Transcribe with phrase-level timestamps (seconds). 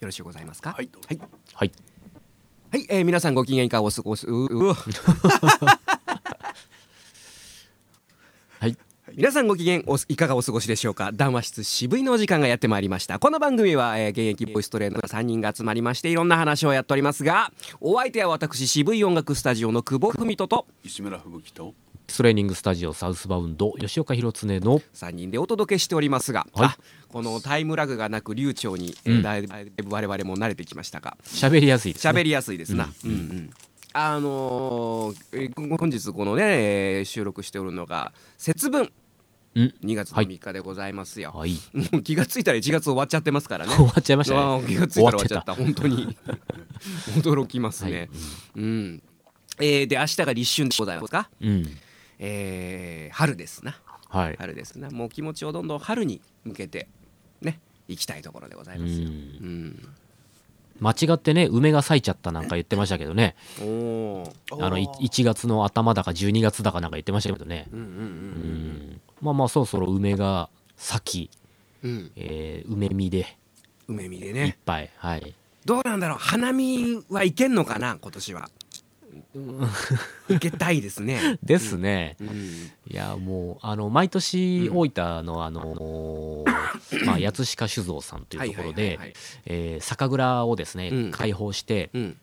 [0.00, 0.72] よろしゅうございますか？
[0.72, 1.20] はいはい、
[1.54, 1.72] はい。
[2.72, 4.74] はいえー皆さんご機嫌いかがお過ごしううう。
[4.74, 4.76] は
[8.66, 8.76] い。
[9.14, 11.10] 皆さんご機嫌おいかがお過ごしでしょうか？
[11.12, 13.18] 談話室渋いのお時間がやってまいりました。
[13.18, 21.74] この番組は、えー現役ボイストレーナー3人が集まりましていろんな話をやっておりますがお相手は私渋い音楽スタジオの久保文人と石村吹雪と
[22.16, 26.66] トレーニングスタジオサウスバウンド吉岡弘恒の3人でお届けしておりますが、はい。
[26.68, 26.78] あ
[27.08, 29.22] このタイムラグがなく流暢に、えーうん。
[29.22, 31.16] だいぶ我々も慣れてきましたが。
[31.24, 32.88] 喋りやすいです、ね、喋りやすいですな。
[33.04, 33.10] うん。
[33.10, 33.50] うん。
[33.92, 36.42] あのーえー本日このね、
[36.98, 38.92] えー収録しておるのが節分。
[39.56, 39.74] うん。
[39.84, 40.26] 2月のはい。
[40.26, 41.32] 3日でございますよ。
[41.34, 41.58] はい。
[41.92, 43.74] もう気がついたら1月終わっちゃってますからね。
[43.74, 44.64] 終わっちゃいましたね。
[44.66, 45.54] 気がついたら終わっちゃった。
[45.54, 46.16] 本当に。
[47.22, 48.08] 驚きますね。
[48.56, 49.02] うん。
[49.58, 51.28] えーで明日が立春でございますか？
[51.40, 51.66] うん
[52.20, 53.76] えー春ですな。
[54.08, 54.90] はい春ですな。
[54.90, 56.86] もう気持ちをどんどん春に向けて
[57.42, 58.98] ね行きたいところでございますよ。
[58.98, 59.88] ううんん。
[60.80, 64.32] 間違ってね梅が咲いちゃったなんか言ってましたけどねおお。
[64.60, 67.66] あのい1月の頭だか12月だかなんか言ってましたけどね
[69.20, 71.30] まあまあそろそろ梅が咲き、
[71.82, 71.90] うん。
[71.90, 72.10] うん。
[72.16, 73.24] えー梅見でいっ
[73.88, 74.56] 梅見でね。
[74.64, 75.34] ぱいはい
[75.66, 78.48] どうなんだろう花見はいけんのかな今年は。
[80.28, 81.38] 受けたいですね。
[81.42, 82.28] ですね、うん。
[82.88, 86.44] いやもうあの毎年大分のあの、
[87.04, 88.24] まあ、八塚酒造さん。
[88.26, 89.12] というところではいはい
[89.46, 91.10] えー酒蔵をですね、うん。
[91.10, 92.16] 開放してうん。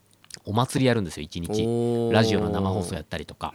[0.47, 1.63] お祭りやるんですよ一日。
[1.63, 2.11] おー。
[2.13, 3.53] ラジオの生放送やったりとか。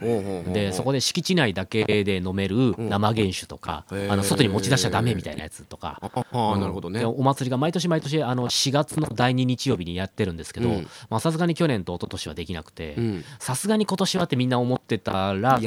[0.53, 6.99] でそこで敷地内だけで飲める生原酒とか、あの外に持ち出しちゃダメみたいなやつとか、ああなるほどね。
[6.99, 7.05] で。
[7.05, 13.23] お祭りが毎年毎年あの4月の第2日曜日にやってるんですけどさすがに去年と一昨年はできなくてうん。
[13.39, 15.59] さすがに今年はってみんな思ってたら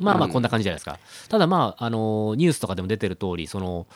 [0.00, 0.98] まあまあこんな感じじゃないですか。
[1.28, 3.86] ただまああのニュースとかでも出てる通りその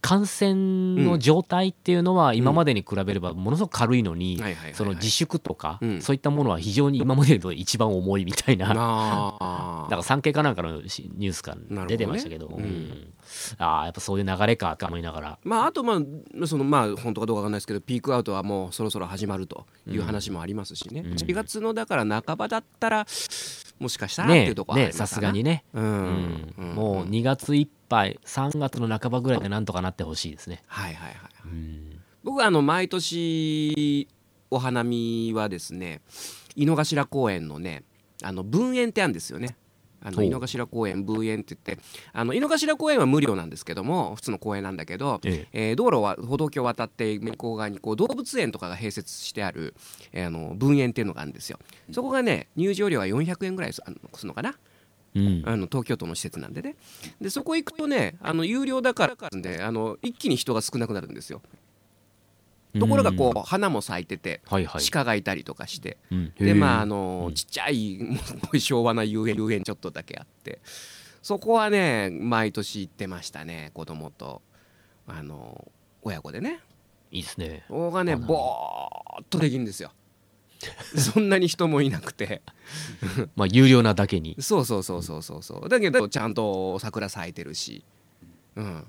[0.00, 4.40] 感染の状態っていうのは今までに比べればものすごく軽いのに
[4.74, 6.02] その自粛とかうん。
[6.02, 8.68] そういったものは非常に今までの一番重いみたいな。
[8.68, 11.86] だ から産経かなんかのしニュースかなるほどね。
[11.88, 12.64] 出てましたけど、うん。
[12.64, 13.12] うん。
[13.58, 15.38] ああやっぱそういう流れかと思いながら。
[15.42, 21.00] まああとまあそのまあ本当かどうかわかんないですけどピークアウトはもうそろそろ始まるという話もありますしね。
[21.00, 21.12] うん。
[21.14, 23.06] 4月のだから半ばだったら
[23.78, 25.64] もしかしたらっていねうところはさすがにね。
[25.72, 26.52] うん。
[26.74, 31.14] もう2月いっぱい3月の半ばぐらいでなんとかなってほしいですね、はいはいはい。
[31.44, 32.00] うん。
[32.24, 34.08] 僕はあの毎年
[34.50, 36.00] お花見はですね
[36.56, 37.84] 井の頭公園のね
[38.22, 39.56] あの分園ってあるんですよね。
[40.00, 41.82] あの井の頭公園分園って言って
[42.12, 45.72] あの井の頭公園は無料なんですけども普通の公園なんだけど、ええ。
[45.72, 49.74] ー道路は歩道橋を渡って向こう側にこう動物園とかが併設してある、
[50.12, 51.58] えーあの分園っていうのがあるんですよ。
[51.90, 54.54] そこがね入場料は400円ぐらいすあのするのかな
[55.14, 55.42] うん。
[55.46, 56.76] あの東京都の施設なんでね。
[57.20, 61.42] でそこ行くとねあの有料だからであの一気に人が少なくなるんですよ。
[62.78, 66.32] ところがこう花も咲いててはいはい、鹿がいたりとかしてうん。
[66.38, 67.98] でまああへのちっちゃい
[68.60, 70.60] 昭和な遊園遊園ちょっとだけあって
[71.22, 74.42] そこはね毎年行ってましたね子供と
[75.06, 75.70] あの
[76.02, 76.60] 親子でね。
[77.10, 77.64] えいいですね。
[77.68, 79.90] そこがねぼーっとできるんですよ
[80.96, 82.42] そんなに人もいなくて。
[83.36, 84.36] まあ有料なだけに。
[84.40, 85.68] そうそうそうそうそうそう。
[85.68, 87.84] だけどちゃんと桜咲いてるし。
[88.56, 88.86] うん。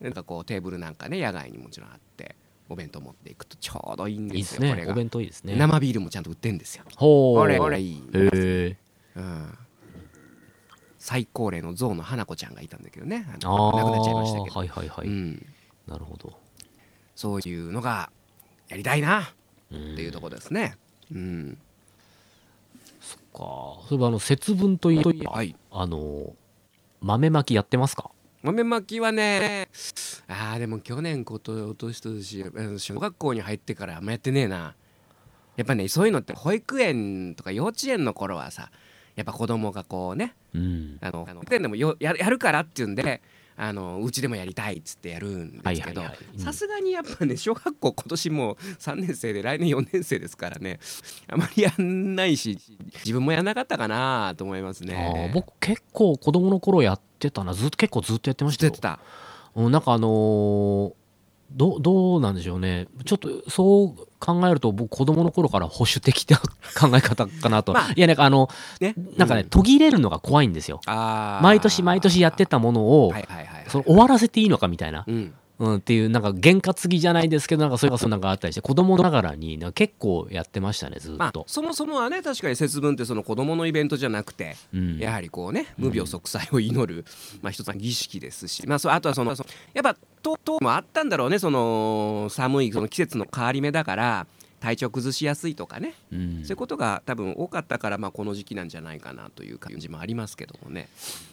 [0.00, 2.36] なんかこうテーブルなんかね野外にもちろんあって
[2.68, 5.56] お弁当持っていくとちょうどいいんいいでですすねお弁当いいですね。
[5.56, 6.84] 生ビールもちゃんと売ってんですよ。
[6.96, 7.38] ほう。
[7.38, 7.96] これこれいい。
[8.14, 8.76] へえ。
[9.16, 9.58] うん。
[10.98, 13.26] 最高齢の象の花子ちゃんがいたんだけどね。
[13.44, 15.46] ああ亡くなっちゃいましたけど、はいはいはい、うん、
[15.86, 16.38] なるほど。
[17.14, 18.10] そういうのが
[18.68, 19.20] やりたいな。
[19.20, 19.24] っ
[19.74, 20.76] っていうところですね。
[21.12, 21.58] うん、
[23.32, 23.38] か。
[23.38, 25.56] そういえばあの節分といえば、はい。
[25.70, 26.34] あの
[27.00, 28.10] 豆まきやってますか？
[28.42, 29.68] 豆まきはね
[30.28, 34.74] あーでも去年こと落としとしうん小学校に入ってからあんまやってねえな。
[35.56, 38.70] やっぱねそういうのって保育園とか幼稚園の頃はさ
[39.16, 40.98] やっぱ子供がこうねうん。
[41.00, 43.22] あの保育園でもやるからっていうんで
[43.56, 46.02] あのうちでもやりたいっつってやるんですけど
[46.36, 50.80] さすがにやっぱね 小学校今年もう3年生で 来年4年生ですからね
[51.28, 52.58] あまりやんないし
[53.04, 55.32] 自分もやんなかったかなと思いますあねー。
[55.34, 57.54] 僕結構子供の頃やってたな。
[57.54, 58.70] ずっと結構ずっとやってましたよ。
[58.72, 58.98] 知ってた？
[59.54, 60.92] うんなんかあのー
[61.52, 62.88] どどうなんでしょうね。
[63.04, 67.92] ちょっとそう考えると僕子供の頃から保守的な考え方かなと、まあ。
[67.94, 68.48] いやなんかあの
[68.80, 68.94] ね。
[69.16, 70.80] なんかね、う途切れるのが怖いんですよ。
[70.86, 73.64] 毎年毎年やってたものを、はいはいはいはい。
[73.68, 75.04] その終わらせていいのかみたいな。
[75.06, 87.04] うんうん、っていうなんか験担ぎじゃないですけどなんかそういうのがあったりして子供ながらになんか結構やってましたねずっまあと、そもそもはね確かに節分ってその子供のイベントじゃなくて、うんやはりこうね無病息災を祈る、
[87.40, 94.26] まあ、一つの儀式ですし、まあ、そうあとはそのそのやっぱとともあったんだろうねその寒いその季節の変わり目だから
[94.60, 96.40] 体調崩しやすいとかね、うん。
[96.42, 100.88] そういうことが多分多かったから、まあ、この時期なんじゃないかなという感じもありますけどもね。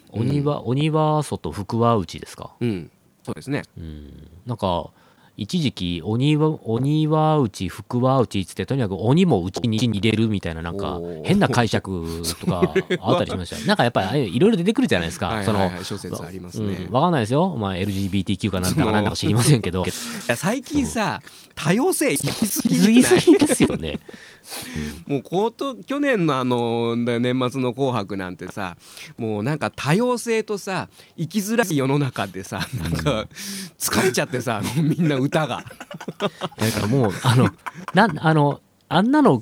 [0.09, 2.51] 鬼は鬼は外福は内ですか？
[2.59, 2.91] うん、
[3.23, 3.63] そうですね。
[3.77, 4.27] うん。
[4.45, 4.91] なんか
[5.37, 13.65] 一時期鬼は鬼は内福は内っつってとにかく鬼も内に入れるみたいななんか変な解釈とか あったりしましたよ。
[13.65, 15.69] なんかやっぱりいろいろ出てくるじゃないですか、はいそのはい。
[15.69, 16.85] はい、諸説ありますね。
[16.87, 19.85] うん、わかんないですよ、まあ、LGBTQ かなんだかなんだか知りませんけど。
[20.35, 21.21] 最近さ
[21.63, 23.99] 多様性行き過ぎ過ぎですよね。
[25.05, 27.21] もうこと去年のあの年
[27.51, 28.75] 末の「紅白」なんてさ
[29.17, 33.27] もうなんか多様性とさ生きづらい世の中でさなんか
[33.77, 35.63] 疲れちゃってさみんな歌が
[36.17, 37.49] だからもうあの
[37.93, 38.59] なんあの
[38.89, 39.41] あんなの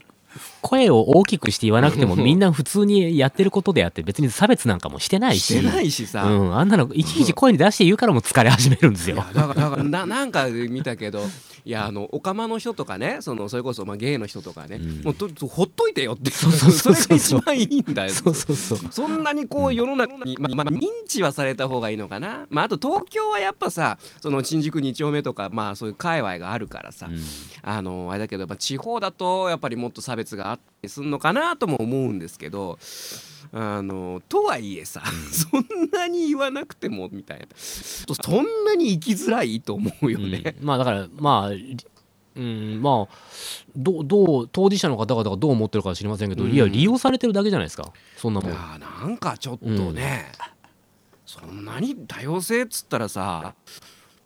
[0.61, 5.53] 声を大きくして言わなくてもみんな普通にやってることであって別に差別なんかもしてないし。
[5.53, 9.17] してないしさ、うん、あんなのいちいち声に出して言うからもう疲れ始めるんですよ。
[9.17, 11.21] だからだからな なんか見たけど
[11.65, 15.01] いやあのオカマの人とかねそのそれこそまあゲイの人とかね、うん。
[15.03, 17.09] もうととほっといてよってそうそうそうそう。
[17.09, 18.79] れが一番いいんだよそうそうそう。
[18.91, 27.19] そんなにこう世の中に、まあまあ、認知はされた方がいいのかな、まあ、あと東京はやっぱさその新宿2丁目とか、まあ、そういう界隈があるからさ、うん。
[27.61, 32.77] あのあれだけど、まあ、地方だとやっぱりもっと差別があったりするのかなとも思うんですけど
[33.51, 35.01] あのとはいえさ、
[35.31, 37.47] そんなに言わなくてもみたいな。
[37.55, 40.55] そんなに生きづらいと思うよね。
[40.59, 40.65] うん。
[40.65, 41.49] まあだからまあ
[42.35, 43.15] うんまあ
[43.75, 46.51] どうどう当事者の方々がどう思ってるかは知りませんけど、うん。
[46.51, 47.91] いや利用されてるだけじゃないですか。
[48.17, 48.53] そんないもん。
[48.53, 50.31] なんかちょっとね、
[51.25, 53.55] そんなに多様性っつったらさ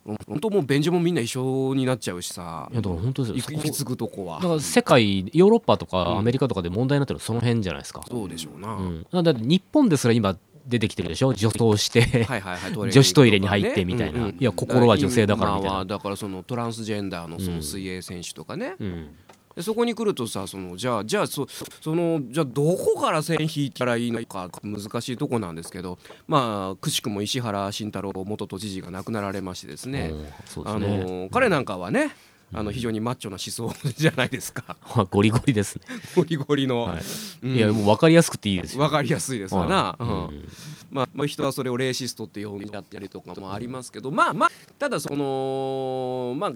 [0.04, 2.68] 本当もう便所もみんな一緒になっちゃうしさ。
[2.72, 3.58] いやだから本当ですよ。
[3.58, 4.36] 行き着くとこは。
[4.40, 10.36] だから世界ヨーロッパとかうんアメリカとかで問題になってるのはその辺じゃないですか、そうでしょうな、うん、だって日本ですら今
[10.66, 11.32] 出てきてるでしょ？
[11.34, 12.72] 女装して、はいはいはい。
[12.90, 19.08] 女子トイレに入ってみたいな、いや心は女性だからみたいな、だからそのトランスジェンダーのそうんの水泳選手とかね、うん、
[19.56, 21.46] でそこに来るとさそのじゃあじゃあそ
[21.80, 32.14] そのじゃあどこから線引いたらいいのか難しいとこなんですけどまあくしくも石原慎太郎元都知事が亡くなられましてですね、うんそうであの彼なんかはね
[32.52, 34.76] あの非常にマッチョな思想じゃないですか。
[35.10, 35.82] ゴリゴリですね、
[36.14, 37.02] ゴリゴリの、はい。
[37.42, 37.54] うん。
[37.56, 38.84] いやもう分かりやすくていいですよ。
[38.84, 40.02] 分かりやすいですわな、はい。
[40.02, 40.08] うん。
[40.08, 40.48] うん。
[40.94, 46.52] まあ、まあ人はそれをレーシストって呼んじゃったりとかもありますけどまあまあただそのまあ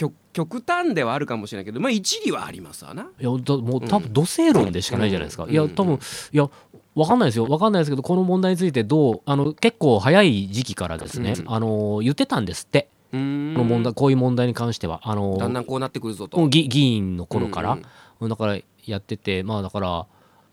[0.00, 3.02] 極極端ではあるかもしれないけどまあ一理はありますわな。
[3.02, 5.50] いやだもう多分土星論でしかないじゃないですか、うん。
[5.50, 5.98] いや多分
[6.32, 6.48] いや
[6.94, 7.44] 分かんないですよ。
[7.46, 11.52] 分かんないですけどこの問題についてどうあの結構早い時期からですね、うん。
[11.52, 12.88] あの言ってたんですって。
[13.12, 15.00] この問題こういう問題に関しては。
[15.02, 16.48] あのだんだんこうなってくるぞと。
[16.48, 17.78] 議議員の頃から、
[18.20, 20.06] うんだからやっててまあだから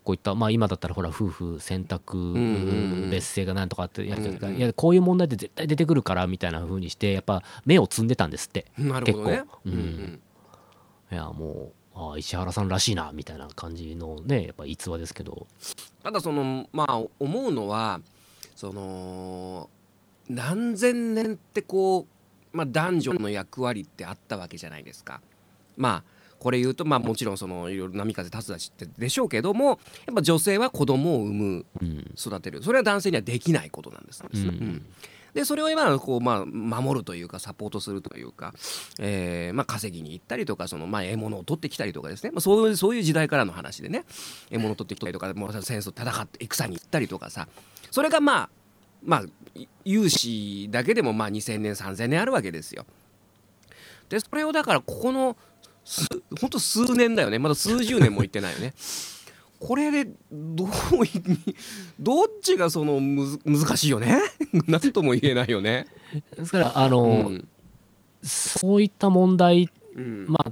[0.07, 2.33] こういったまあ今だったらほら夫婦選択
[3.11, 8.71] 別姓がなんとかってやるじゃないですか、いやこういう問題って絶対出てくるからみたいな風にしてやっぱ目を摘んでたんですって。
[8.77, 9.31] なるほどね。
[9.31, 9.45] 結。
[9.51, 9.59] 構。
[9.65, 10.21] うんうん。
[11.11, 15.45] いやもうああ石原さんらしいなみたいな感じのねやっぱ逸話ですけど。
[16.01, 17.99] ただそのまあ思うのは
[18.55, 19.69] その
[20.29, 22.07] 何千年ってこ
[22.53, 25.19] う、まあ、男女の役割ってあったわけじゃないですか。
[25.75, 32.11] まあこれ言うとまあもちろんそのいろいろ波風立つだしってでしょうけどもやっぱ女性は子供を産むうん。
[32.17, 32.63] 育てる。
[32.63, 34.23] それは男性にはできないことなんです。
[34.23, 34.39] うん。
[34.39, 34.85] うん。
[35.33, 38.55] でそれを今こう、まあ、守るというかサポートするというか、
[38.99, 44.05] えーまあ、稼ぎに行ったりとかその、まあ、獲物を取ってきたりとかですね、まあ、そういうそういう時代からの話でね。
[44.49, 47.47] 獲物を取ってきたりとかもう戦争戦って戦に行ったりとかさ。
[47.91, 48.49] それがまあ
[49.03, 52.85] まあい有志だけでもまあ2000年3000年あるわけですよ。
[54.09, 55.56] でそれをだからここのす
[56.39, 57.39] ほんと数年だよね。
[57.39, 58.73] まだ数十年もいってないよね。
[59.59, 60.67] これでどう
[61.05, 61.09] い
[61.99, 64.19] どっちがそのむず難しいよね。
[64.67, 65.87] なんとも言えないよね。
[66.35, 67.47] ですからあの、うん
[68.23, 70.25] そういった問題うん。
[70.27, 70.51] まあ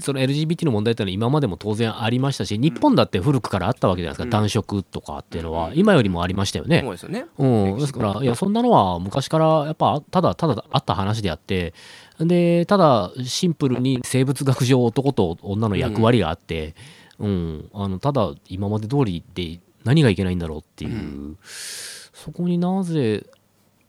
[0.00, 4.30] その LGBT の問題っていうのは今までも当然ありましたし日本だって古くからあったわけじゃないですか、うん。
[4.30, 5.78] 男色とかっていうのは、うん。
[5.78, 6.80] 今よりもありましたよね。
[6.82, 7.26] そうですよね。
[7.38, 11.72] うん、ですから、いや、そんなのは昔からやっぱただただあった話であって、
[12.20, 16.74] で、ただシンプルに生物学上男と女の役割があって、
[17.18, 23.26] うん、あのただ今まで通りで何がいけないんだろうっていう、うそこになぜ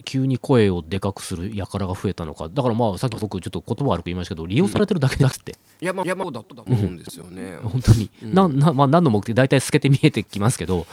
[0.08, 7.58] 急に声をでかくする輩が増えたのか、だからまあさっき僕ちょっと言葉悪く言いましたけど、利用されてるだけだって、いやまあいやまあだったと思うんですよね。
[7.62, 8.34] 本当に、うん。
[8.34, 10.88] ななまあ、何の目的大体透けて見えてきますけど、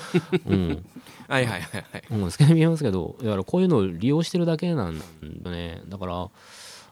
[0.46, 0.84] うん、
[1.28, 2.02] はいはいはいはい。
[2.10, 3.16] うん、透けて見えますけど。
[3.22, 5.82] だからこういうのを利用してるだけなんだね。
[5.86, 6.28] だから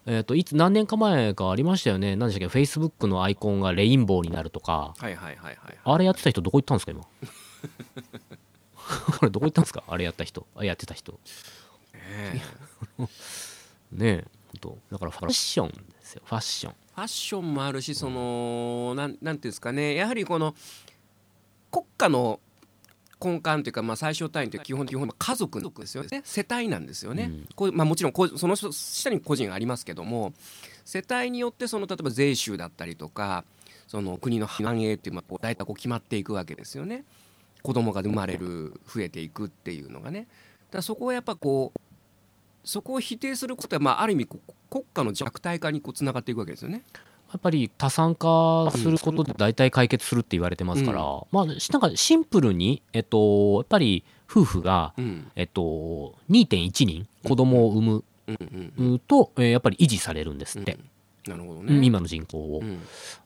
[0.05, 2.17] えー、といつ何年か前かありましたよね。
[2.17, 2.53] 何でしたっけ？
[2.53, 4.95] フェイスブックのアイコンがレインボーになるとか。
[4.99, 6.93] はいはいはいはいあれやってた人どこ行ったんですか？
[6.93, 7.03] 今。
[9.21, 9.85] あれどこ行ったんですか？
[9.87, 10.47] あれやった人。
[10.57, 11.13] あやってた人。
[11.13, 12.43] ね
[12.99, 13.03] え。
[13.93, 14.25] ねえ。
[14.91, 16.23] だからファッションですよ。
[16.25, 16.73] ファッション。
[16.73, 19.95] ファッションもあるしそのなんなんていうんですかね。
[19.95, 20.55] やはりこの
[21.71, 22.39] 国家の
[23.23, 26.23] 根幹というか、まあ、最小単位というか基本的に家族ですよね。
[26.25, 27.49] 世帯なんですよね、うん。
[27.55, 30.33] こうまあ、もちろんこうその人下に個人がありますけども
[30.85, 33.45] 世帯によってその例えば税収だったりとか
[33.87, 37.05] その国の繁栄っていうのはこう大体こう決まっていくわけですよね。
[37.63, 40.21] 子供が生まれる増えていくっていうのがね。
[40.21, 40.29] だか
[40.79, 41.81] らそこはやっぱこう
[42.65, 44.27] そこを否定することは、まあ、ある意味
[44.71, 46.83] 国家の弱体化にこうつながっていくわけですよね。
[47.33, 55.31] やっぱり多産化することで大体解決するって言われてますから、まあしなんかシンプルにえっとやっぱり夫婦がうん。
[55.37, 58.37] えっと2.1人子供を産むうん。
[58.41, 58.73] うん。
[58.93, 58.99] うん。
[59.01, 60.79] と、えーやっぱり維持されるんですって、
[61.27, 61.87] なるほどうんね。
[61.87, 62.81] 今の人口を、うん。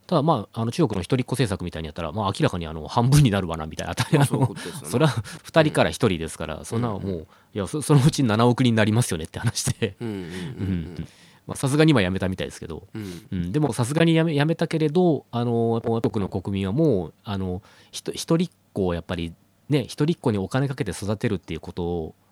[0.05, 3.93] ただまああの中国の一人っ子政策みたいにやったら、まあ、明らかにあの半分になるわなみたいな。
[4.13, 4.61] まあのね。
[4.85, 9.95] それは2人から1人ですから、そんなもういやそ そのうち7億人になりますよねって話で。
[9.99, 10.07] うん。
[10.07, 10.15] うん。
[10.15, 10.95] うん。
[10.97, 13.01] まあさすがにはやめたみたいですけど、うん。
[13.03, 13.11] うん。
[13.31, 17.61] うん、でもさすがにやめやめたけれどあの僕の国民はもうあの
[17.91, 19.33] 一人っ子をやっぱり
[19.69, 22.26] ね一人っ子にお金かけて育てるっていうことうん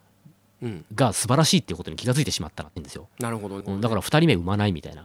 [0.94, 3.58] が素晴らしいっていうことに気が付いてしまったらしいんですよ、なるほど。
[3.58, 3.64] ね。
[3.68, 5.04] うんだから2人目産まないみたいな、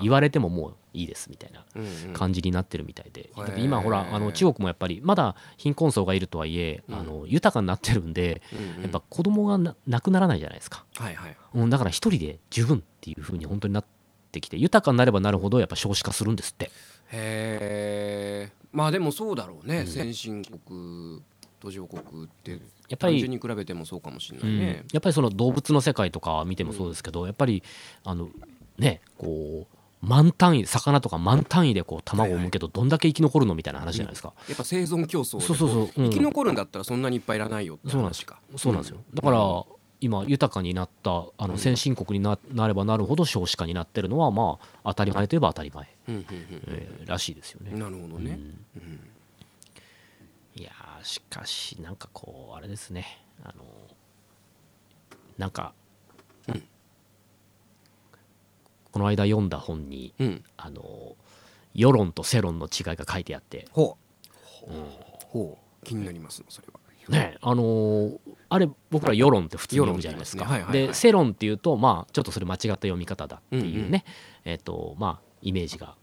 [0.00, 2.12] 言われてももういいですみたいなうんうん。
[2.12, 6.94] 感じになってるみたいで、うんだって今ほらあの中国もやっぱりまだ貧困層がいるとはいえ、うん。
[6.94, 8.82] あの豊かになってるんでうんうん。
[8.82, 11.36] やっぱ子供がななくならないじゃないですか、はいはい。
[11.54, 13.84] うん、だから一人で十分っていう風に本当になっ
[14.30, 16.70] てきて豊かになればなるほどやっぱ少子化するんですって。
[17.12, 18.52] へえ。
[18.72, 19.86] まあでもそうだろうね。
[19.86, 21.22] 先進国
[21.62, 22.60] 途上国ってやっ
[22.98, 24.54] ぱり単純に比べてもそうかもしれなうん。
[24.56, 24.84] いね。
[24.92, 27.62] やっぱりその動物の世界とか見てもそうですけど、やっぱり
[28.04, 28.28] あの
[28.78, 36.10] ねこう満単位魚とか満単位でこう卵を産むけどどんだけ生き残るのみたいな話じゃないですか、やっぱ生存競争でそうそうそう、うん。
[36.10, 38.02] 生き残るんだったらそんなにいっぱいいらないよってそう。
[38.02, 38.40] なんです話か。
[38.56, 38.98] そうなんですよ。
[39.14, 39.64] だから、
[40.00, 46.24] 今豊かになったあの先進国にななればなるほど少子化になってるのはまあ当たり前といえば当たり前、うんうん
[46.66, 48.40] えーらしいですよね、うんなるほどね。
[48.76, 49.00] うん
[51.02, 53.64] しかしなんかこうあれですねあの
[55.38, 55.74] なんか、
[56.48, 56.62] うん
[58.92, 60.44] この間読んだ本にうん。
[60.56, 61.16] あの
[61.74, 63.96] 世論と世論の違いが書いてあって、ほ
[64.68, 64.70] う。
[65.28, 65.86] ほう。
[65.86, 66.78] 気になりますそれは。
[67.08, 68.18] ねあのー
[68.48, 74.04] あれ僕ら世論って普通に読むじゃないですかで世論っていうとまあちょっとそれ間違った読み方だっていうね、
[74.44, 75.96] えっ、とまあイメージが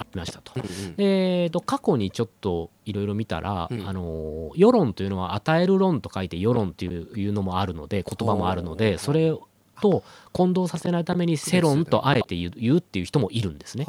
[0.00, 0.52] ありましたと。
[0.56, 0.96] うんうん。
[0.96, 3.88] でえーと過去にちょっといろいろ見たら、うん。
[3.88, 9.32] あのー世論というのは与える論と書いて世論っていうのもあるので言葉もあるのでそれ
[9.80, 10.02] と
[10.32, 13.86] 混同させないために世論とあえて言うっていう人もいるんですね。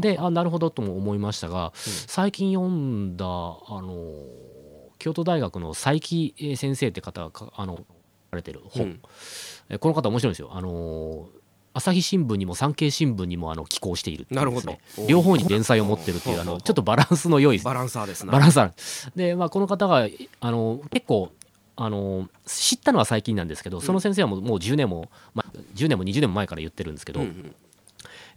[0.00, 3.28] であなるほどとも思いましたが、最近読んだあ
[3.82, 4.14] の
[4.98, 9.00] 京都大学の佐伯先生って方がかあの書かれてる本、うん。
[9.68, 10.50] えこの方面白いんですよ。
[10.52, 11.28] あの
[11.76, 14.42] 朝日新聞にも産経新聞にもあの寄稿しているっていね。
[14.42, 14.78] なるほど。
[15.06, 18.32] 両方に連載を持ってるっていうあのちょっとバランスの良いバランサーですな。
[18.32, 18.72] バランスある
[19.14, 20.08] で、まあ、この方が
[20.40, 21.32] あの結構
[21.76, 27.54] あの知ったのは最近なんですけどその先生はもうもう10年も、まあ、10年も20年も前から言ってるんですけど、うんうん。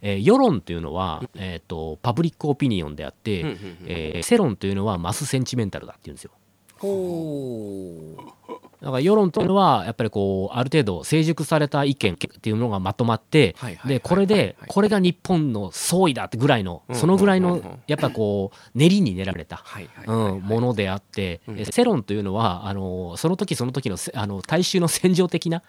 [0.02, 6.32] えー世論というのは、えー、とパブリックオピニオンであって、うんうんうんえー世論というのはマスセンチメンタルだっていうんですよ。
[6.76, 8.59] ほう。
[8.80, 19.64] だから世論というのはやっぱりこうある程度成熟された意見っていうのがまとまってでこれではいこれが日本の総意だってぐらいのうんそのぐらいのやっぱこう練りに練られた
[20.06, 25.62] ものであって、世論というのはあのその時その時のせあの大衆の戦場的な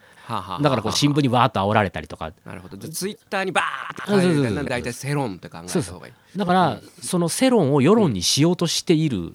[0.62, 2.32] だからこう新聞にわーっと煽られたりとか。
[2.46, 2.78] なるほど。
[2.78, 6.38] でツイッターにバーって書い大体世論って考えた方がいい。
[6.38, 9.34] だからその世論を世論にしようとしている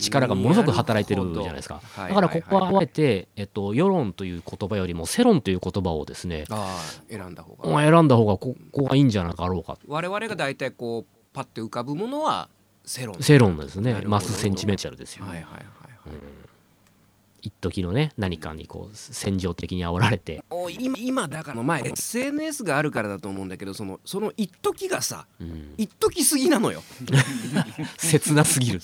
[0.00, 1.80] 力がものすごく働いてるじゃないですか。
[1.96, 6.44] だからここはあえて、えっと、世論という言葉よりも世論という言葉をですね
[7.08, 7.78] 選んだ方まが。
[7.86, 9.78] あ選んだ方がここがいいんじゃなかろうか。
[9.86, 12.48] 我々が大体こうパッて浮かぶものは
[12.84, 13.16] 世論。
[13.20, 14.02] 世論ですね。
[14.06, 16.39] マスセンチメンタルですよ、はいはいはいはい。
[17.42, 26.82] 一時のね何かにこう戦場的に煽られて、お今今だから前 SNS があるからだと思うんだけどそのその一時がさうん、一時すぎなのよ。
[27.98, 28.80] 切なすぎる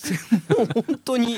[0.56, 1.36] もう本当にい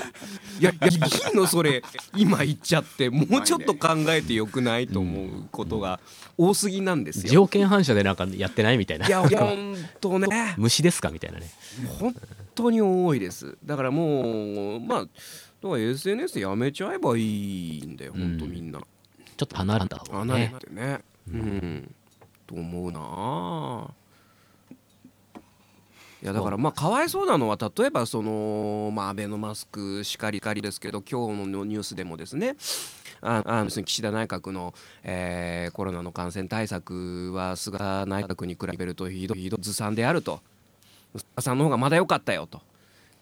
[0.61, 0.91] やいやい
[1.33, 1.83] いのそれ。
[2.17, 6.01] 今言っちゃってもうちょっと考えてよくないと思うことが
[6.37, 7.33] 多すぎなんですよ。
[7.33, 9.07] 条件反射でなんかやってないみたいな。
[9.07, 10.55] いや本当ね。
[10.57, 11.11] 虫ですか？
[11.11, 11.51] みたいなね。
[11.99, 12.15] 本
[12.55, 13.57] 当に多いです。
[13.65, 15.07] だからもうまあ
[15.63, 18.81] だから SNS やめちゃえばいいんだよ、ほんとみんな。
[19.37, 21.01] ちょっと離れた方が離れねてね。
[21.33, 21.95] うん。
[22.49, 23.91] と思うなあ
[26.21, 32.57] いやだからまあかわいそうなのは例えばそのまあアベノマスクしかりかりですけど今日のニュースでもですね
[33.21, 34.75] ああの岸田内閣の、
[35.05, 40.41] えーコロナの感染対策は菅内閣に比べるとひどいひどいずさんであると
[41.15, 42.63] 菅さんの方がまだ良かったよと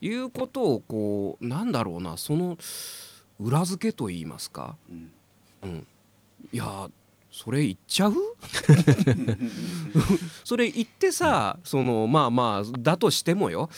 [0.01, 2.59] いうことをこうなんだろうなその
[3.41, 4.77] 裏付けと言いますか、
[5.63, 5.87] うん、
[6.53, 6.89] いや
[7.37, 8.15] それ言っちゃう？
[10.43, 13.69] それ言ってさそのまあまあだとしてもよ。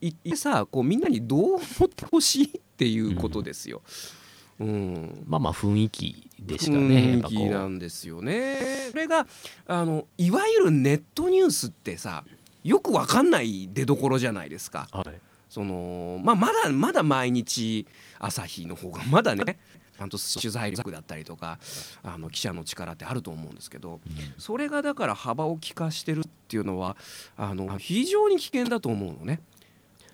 [0.00, 3.82] 言ってさこうみんなにどう思ってほしいっていうことですよ。
[4.58, 8.88] うん、まあまあ雰囲気でしかね雰囲気なんですよね。
[8.90, 9.26] それが
[9.66, 12.24] あのいわゆるネットニュースってさ
[12.64, 14.88] よくわかんない出どころじゃないですか。
[14.94, 17.86] う、はい、そのまあ、まだまだ毎日
[18.18, 19.58] 朝日の方が まだね
[19.96, 21.58] ちゃんと取材力だったりとか
[22.04, 24.00] あの記者の力ってあると思うんですけど
[24.36, 26.96] それがだから幅を利かしてるっていうのは
[27.36, 29.40] あの非常に危険だと思うのね。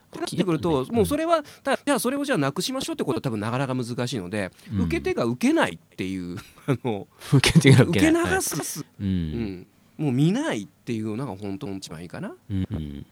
[0.06, 4.80] ってなってくるともうそれはたじゃあそれをじゃあなくしましょうってことは多分なかなか難しいので、うん。
[4.82, 9.06] 受け手が受けないっていう あの受け手が受け流はいす、ううん。
[9.06, 9.66] ん、
[9.98, 12.34] もう見ないっていうのが本当に一番いいかな。
[12.48, 13.06] うんうん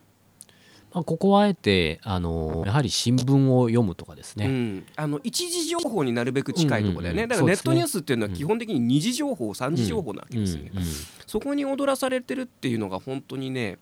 [0.94, 10.84] まあ、ここはあえてあのやはり新聞を読むとかですね、うん、あの一時情報になるべく近いところだよね、うんうんうんだからネットニュースっていうのは基本的に二次情報、三次情報なわけですよね、うんうん
[11.26, 13.78] そこに踊らされてるっていうのが本当にね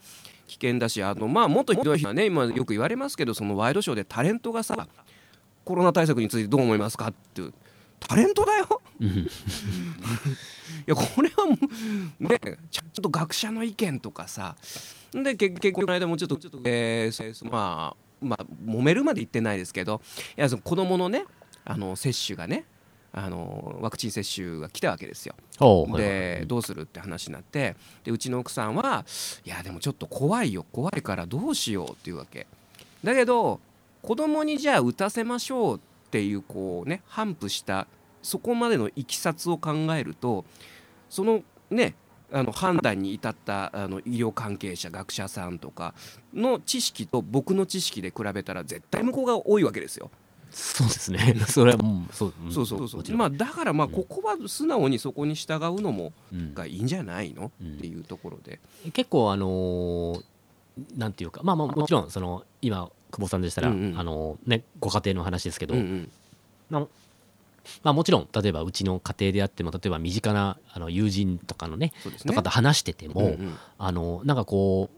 [0.47, 4.87] 危険だしあのまあもっとひどいのはね今よく言われますけどそのワイドショーでタレントがさ
[5.65, 7.53] コロナ対策についてどう思いますかっていう。
[7.99, 8.81] タレントだよ？
[9.01, 9.09] うん。
[9.09, 9.27] い
[10.87, 11.59] やこれはも
[12.21, 12.41] うね
[12.71, 14.55] ちゃんと学者の意見とかさ
[15.13, 20.01] で結結局この間もちょっとちょっと、えーそまあまあ揉めるまで言ってないですけど
[20.37, 21.25] いやその子供のね
[21.65, 22.65] あの接種がね
[23.13, 25.35] あのワクチン接種が来たわけですよ。
[25.99, 29.05] でどうするって話になってでうちの奥さんは
[29.45, 32.47] いやでもちょっと怖いよ怖いからどうしようっていうわけ
[33.03, 33.61] だけど
[34.03, 37.87] 子供にじゃあ打たせましょうっていうこうね反布した
[38.23, 40.45] そこまでのいきさつを考えると
[41.09, 41.95] そのね
[42.33, 45.95] あの判断に至ったあの医療関係者学者さんとか
[46.35, 50.11] の知識と僕の知識で比べたら絶対向こうが多いわけですよ。
[50.51, 51.37] そうですね。
[51.49, 52.53] それはもうそう,、ん。
[52.53, 56.55] そうそうそうまあだからまあここは素直にそこに従うのもうん。
[56.55, 58.61] がいいんじゃないのうんっていうところで。
[58.93, 60.23] 結構あのー
[60.97, 61.43] なんていうか。
[61.43, 63.99] まあまあもちろんその今久保さんでしたら、うんうん。
[63.99, 66.89] あのねご家庭の話ですけど、うんうん
[67.83, 72.13] まあ、もちろん例えばうちの家庭であっても例えば身近なあの友人とかのねね。
[72.27, 73.57] とかと話してても、うんうん。
[73.79, 74.91] あのなんかこ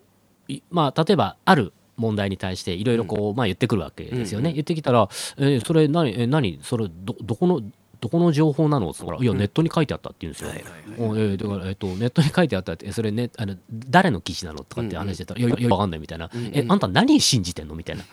[0.48, 4.54] ういまあ例えばある問題に対していろいろこう、まあ言ってくるわけですよね、うんうん。
[4.54, 5.08] 言ってきたら
[5.38, 7.62] 「えーそれ何えー何それどどこの
[8.02, 10.48] どこの情報なの?」って言ったら「いやネットに書いてあった」って言うんですよ。
[10.50, 11.10] はいはいはい。
[11.10, 14.64] おえーだから、えっとネットに書いてあったってえそれ、ね、あの誰の記事なの？
[14.64, 16.52] とかって話してたら「いやいやいやわかんない」みたいな「うんうん。
[16.52, 18.04] えあんた何信じてんの?」みたいな。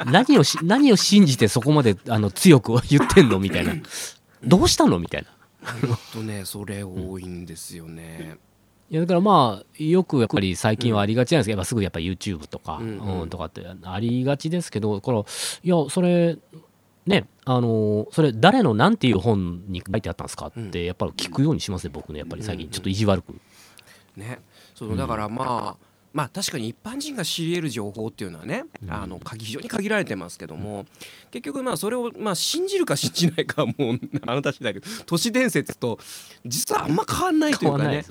[0.10, 3.38] 何をし何を信じてそこまであの強く言ってんの？
[3.38, 3.74] みたいな。
[4.44, 4.98] どうしたの？
[4.98, 5.28] みたいな。
[5.88, 8.38] ほんとねそれ多いんですよね。
[8.88, 13.20] いやだからまあよくやっぱり最近はありがちなんですけど、やっぱすぐやっぱ YouTube とか、うんうん。
[13.22, 15.26] うんとかってありがちですけどこの
[15.64, 16.38] いやそれ
[17.06, 22.68] ねあのそれ誰のなんていう本に書いてあったんですかってやっぱり聞くようにしますね僕ねやっぱり最近。
[22.68, 23.34] ちょっと意地悪く、
[24.16, 24.40] ね。
[24.74, 30.86] そのだからまあ、まあ確かに一般人が知り得る情報っていうのはね、あの限非常に限られてますけども、
[31.30, 35.98] 結局まあそれをまあ信じるか信じないかはもう あなた次第で都市伝説と
[36.44, 38.04] 実はあんま変わんないというかね。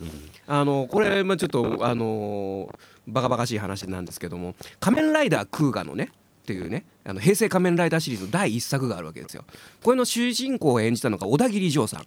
[0.48, 2.70] あのこれまあちょっとあの
[3.08, 6.12] バカバカしい話なんですけども「仮面ライダークーガ」のね
[6.46, 9.44] っていうねあの平成仮面ライダーシリーズの第一作があるわけですよ。
[9.82, 12.06] これの主人公を演じたのが小田切丈さん。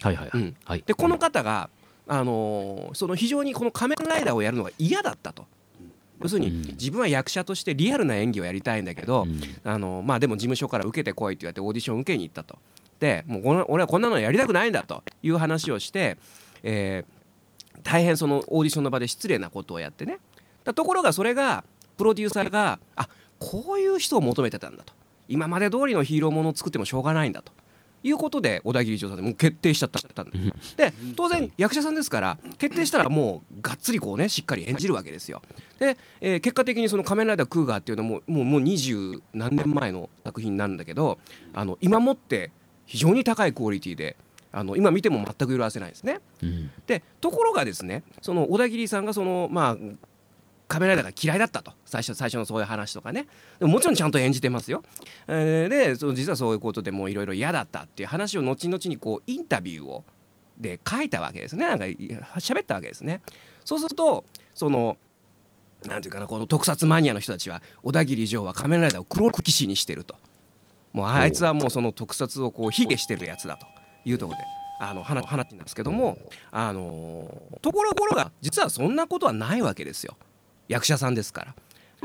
[0.00, 1.68] はいはいはい、うんはいでこの方が、
[2.08, 5.44] あのーその非常にこの仮面ライダーをやるのが嫌だったと。
[6.22, 12.58] 要するにうん自分は役者としてリアルな演技をやりたいんだけど、うんあのまあ、でも事務所から受けてこいって言われてオーディション受けに行ったと。
[13.00, 16.16] でもうこの俺はこんなのやりたくないんだという話をして、
[16.62, 17.14] えー
[17.82, 20.18] 大変そのオーディションの場で失礼なことをやってね
[20.64, 21.64] だところがそれが
[21.98, 23.08] プロデューサーがあ
[23.44, 24.92] こういう人を求めてたんだと。
[25.28, 27.52] 今まで通りのヒーローものを作ってもしょうがないんだと。
[28.06, 30.32] いうことで小田切丈さんでもう決定しちゃったんだ。
[30.76, 35.40] で当然役者さんですから決定したらもうがっつりこうねしっかり演じるわけですよ。
[35.78, 41.18] で、えー結果的にその「仮面ライダークーガー」っていうのももうもう二十何年前の作品になるんだけど
[41.54, 42.50] あの今もって
[42.84, 44.18] 非常に高いクオリティで
[44.52, 46.20] あの今見ても全く色あせないですね。
[46.42, 46.70] うん。
[46.86, 49.76] でところがですねその小田切さんがそのまあ
[50.74, 51.72] 仮面ライダーが嫌いだったと。
[51.84, 53.28] 最初最初のそういう話とかね。
[53.60, 54.82] でももちろんちゃんと演じてますよ、
[55.28, 60.04] えーでその実はそういうことでもいろいろ嫌だったっていう話を後々にこうインタビューを
[60.58, 61.66] で書いたわけですね。
[61.68, 63.22] なんか喋ったわけですね。
[63.64, 64.96] そうするとその
[65.86, 70.16] なんていうかなこの特撮マニアの人たちは小田切城は仮面ライダーを黒く騎士にしてると。
[70.92, 73.66] もうあいつはもうその特撮をこう卑下してるやつだと
[74.04, 74.44] いうところで
[74.80, 76.18] あの話話ってんですけども
[76.50, 77.28] あの
[77.62, 80.16] ところが実はそんなことはないわけですよ。
[80.68, 81.54] 役者さんですから。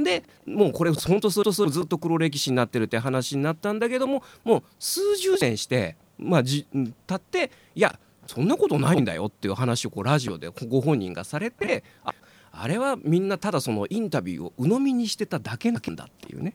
[0.04, 6.66] でもうこれ本当するとするずっと黒歴史になってるって話になったんだけどももう数十年してまあじ
[7.06, 12.14] 経っていやそんなことないんだよっていう話をこうラジオでご本人がされてあ
[12.52, 16.54] あれはみんなただそのインタビューを鵜呑みにしてただけなんだっていうね。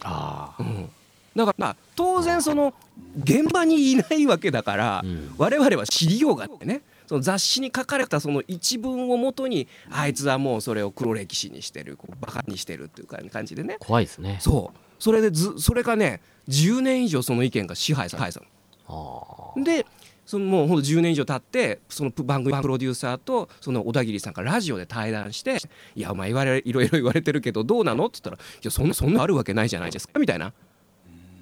[0.00, 0.90] ああうん
[1.36, 2.74] だからまあ当然その
[3.22, 13.76] 現場にいないわけだから、うん我々は知りようがってねその雑誌に書かれたその一文をもとにあいつはもうそれを黒歴史にしてるこうバカにしてるっていうか感じでね。
[13.80, 14.38] 怖いですね。
[14.40, 14.78] そう。
[14.98, 18.40] それでずそれがね10年以上その意見が支配された。
[18.40, 19.86] あので
[20.26, 25.56] そのもうほんと10年以上経ってその番組プロデューサーとその小田切さんがラジオで対談して
[25.96, 30.52] 「いやお前言われいろいろ言われてるけどどうなの?」って言ったら「いやそんなそんなあるわけないじゃないですか」みたいな。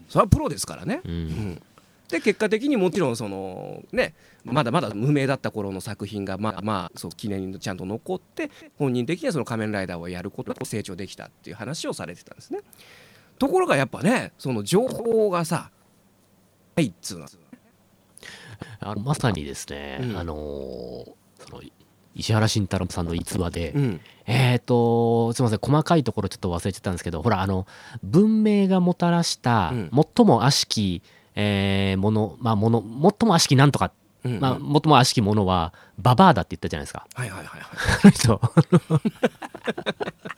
[0.09, 1.00] それはプロですからね。
[1.05, 1.16] ううん
[1.55, 1.62] ん。
[2.09, 4.14] で結果的にもちろんそのね
[4.52, 12.61] まだまだ無名だった頃の作品がまあまあそう記念にちゃんと残って本人的にはその仮面ライダーをやることで成長できたっていう話をされてたんですね。
[13.38, 15.70] ところがやっぱねその情報がさ
[16.76, 17.26] ないっつうの。
[18.80, 20.16] あのまさにですね、うん。
[20.16, 21.62] あのーその
[22.14, 24.00] 石原慎太郎さんの逸話で、うん。
[24.26, 27.66] えっ、とすみません細かいところちょっと忘れてたんですけどほらあの
[28.02, 29.90] 文明がもたらしたうん。
[30.16, 31.02] 最も悪しき、
[31.35, 33.92] えーものまあもの最も悪しきなんとか、
[34.26, 37.06] うんまあ、最も悪しきものはババアだって言ったじゃないですか。
[37.14, 37.62] はいはいはいはい。
[38.02, 38.40] あの人。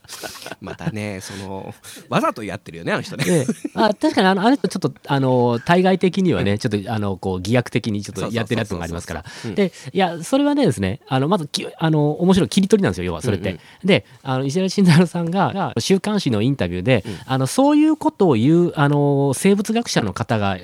[0.60, 1.74] またねその
[2.08, 3.24] わざとやってるよねあの人ね。
[3.24, 9.24] であ確かにあのあれとちょっとあの対外的にはねちょっとあのこう偽薬的にちょっとやってるやつがありますから。
[9.24, 13.50] そうそうそうそうでいやそれはねですねあのまずきあの面白い切り取りなんですよ要はそれって。
[13.50, 13.60] うんうん。
[13.84, 20.58] であの石原慎太郎さんが週刊誌のインタビューで、あのそういうことを言うあの生物学者の方が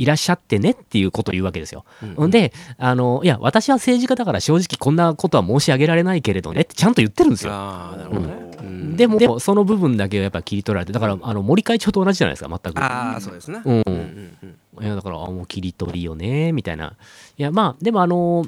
[0.00, 1.84] いらっしゃってねっていうことを言うわけですよ。
[2.16, 7.52] うんんであのいや私は政治家だから正直こんなことは申し上げられないけれどねってちゃんと言ってるんですよ。
[7.52, 8.50] ああなるほどね。
[8.60, 12.78] うんでもでもその部分だけはやっぱ切り取られてだからあの森会長と同じじゃないですか全く。
[12.82, 13.60] ああそうですね。
[13.64, 16.94] うんうんうんうんいやだからあもう切り取りよねみたいな
[17.36, 18.46] いやまあでもあの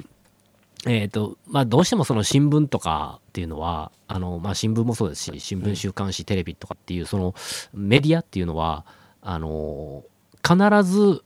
[0.87, 7.35] えっ、とまあどうしてもその新聞とかっていうのはあのまあ新聞もそうですし新聞週刊誌テレビとかっていうその
[7.73, 8.85] メディアっていうのは
[9.21, 10.03] あの
[10.45, 11.23] 必ず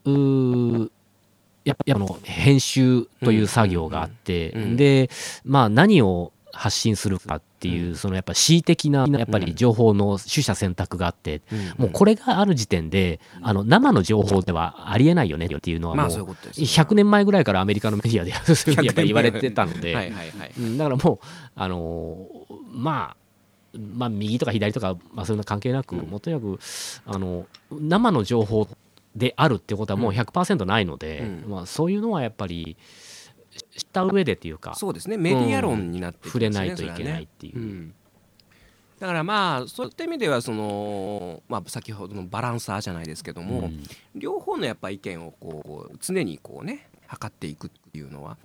[1.63, 5.09] やっぱあの編集という作業があって、で
[5.43, 16.65] まあ何を発信するかっていう、そのやっぱ恣意的なやっぱり情報の取捨選択があって、うんもうこれがある時点で、あの生の情報ではありえないよねっていうのはまもうあそういうことですね。
[16.65, 21.19] 100年前ぐらいからアメリカのメディアでやっぱ り言われてたので、だからもう、
[21.55, 23.17] あのーまあ、
[23.77, 26.59] まあ、右とか左とか、まあ、そういうの関係なく、もうとにかく
[27.05, 28.67] あの生の情報
[29.17, 31.49] であるってことはもう100%ないので、うん。
[31.49, 32.77] まあ、そういうのはやっぱり
[33.75, 35.17] 知った上でっていうか、そうですね。
[35.17, 36.65] メディア論になってく触るんですね。
[36.65, 37.59] れないといけないっていう。
[37.59, 37.93] ねうん。
[38.99, 43.83] だからまあそういった意味ではその、まあ、先ほどのバランサーじゃないですけども、うん。
[44.15, 48.37] 両方のやっぱ意見をこう常にこうね測っていくっていうのは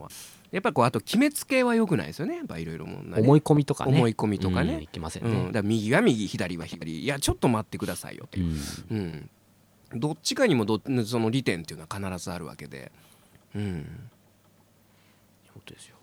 [0.50, 2.36] やっぱりこうあと決めつけは良くないですよね。
[2.36, 3.22] やっぱいろいろもんなね。
[3.22, 3.96] 思い込みとかね。
[3.96, 4.74] 思い込みとかね。
[4.74, 5.52] うんいけませんうん、ねだ。
[5.52, 8.56] から右は右左は左いやちょっと待ってくださいよってうん。
[8.90, 9.30] うん、
[9.94, 12.92] どっちかにもどその利点っていうのは必ずあるわけで、
[13.54, 14.10] うん、
[15.52, 15.96] 本当ですよ。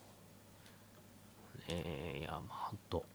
[1.67, 3.05] ねえいや、まあ、本当。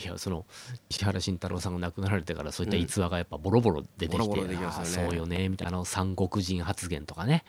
[0.00, 0.46] いや、その
[0.88, 7.44] 石原慎太郎さんが亡くなられてから、そういった逸話がやっぱボロボロ出てきて、ボロボロ出てきますよねそうよねみたいな、あの三国人発言とかね。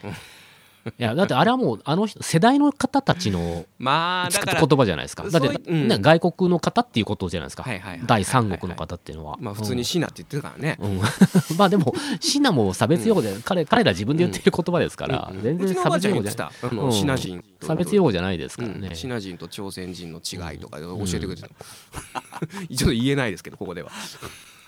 [0.98, 5.30] いや、だってあれはもう、あの人世代の方たちの使った言葉じゃないですか。
[5.30, 7.66] だって、ね外国の方っていうことじゃないですか。
[8.06, 9.38] 第三国の方っていうのは。
[9.40, 11.02] まあ普通にシナって言ってたからね、うん、
[11.58, 15.42] まあでも、シナも差別用語で、彼彼ら自分で言ってる言葉ですから、うん。
[15.42, 16.94] 全然差別用語じゃない。
[16.94, 17.68] シナ人と。
[17.68, 18.88] 差別用語じゃないですからね。
[18.90, 18.96] うん。
[18.96, 23.92] シナ人と朝鮮人の違いとか教えてくれてた、ちょっと言えないですけどここでは、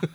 [0.02, 0.08] で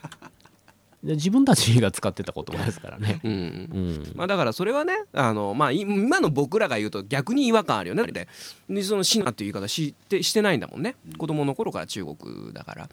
[1.15, 3.21] 自分たちが使ってた言葉ですからね。
[3.23, 4.13] うんうん。
[4.15, 8.05] まあ、だからそれはねあの、まあ、い今の僕らが言うと逆に違和感あるよね。
[8.07, 8.29] で
[8.69, 10.97] でそのシナっていう言い方してしてないんだもんね。
[11.19, 12.89] 子供の頃から中国だから。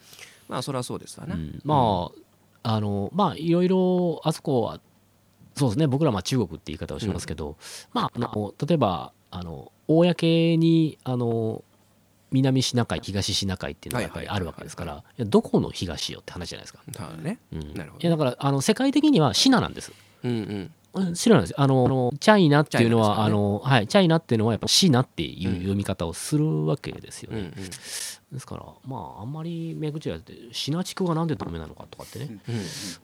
[0.48, 1.60] まあそれはそうですわな、うん。
[1.64, 2.10] ま
[2.62, 4.80] ああのまあいろいろあそこは
[5.54, 5.86] そうですね。
[5.86, 7.56] 僕らはまあ中国って言い方をしますけど、
[7.92, 11.62] まああの例えばあの公にあの
[12.34, 17.38] 南シナ海東シナ海っていうのがやっぱりあるわけですからどこの東よって話じゃないですか、ただね。
[17.52, 18.02] うん、なるほど。
[18.02, 19.92] いやだからあの世界的にはシナなんです。
[20.24, 20.70] うんうん。
[20.94, 21.54] うん知らないです。
[21.60, 23.22] あのチャイナっていうのは、ね。
[23.22, 27.52] あのはいチャイナっていうのはやっぱシナっていう読み方をするわけですよね、うんうん。
[27.54, 32.38] ですからまああんまり目口がってシナ地区がなんでダメなのかとかってね、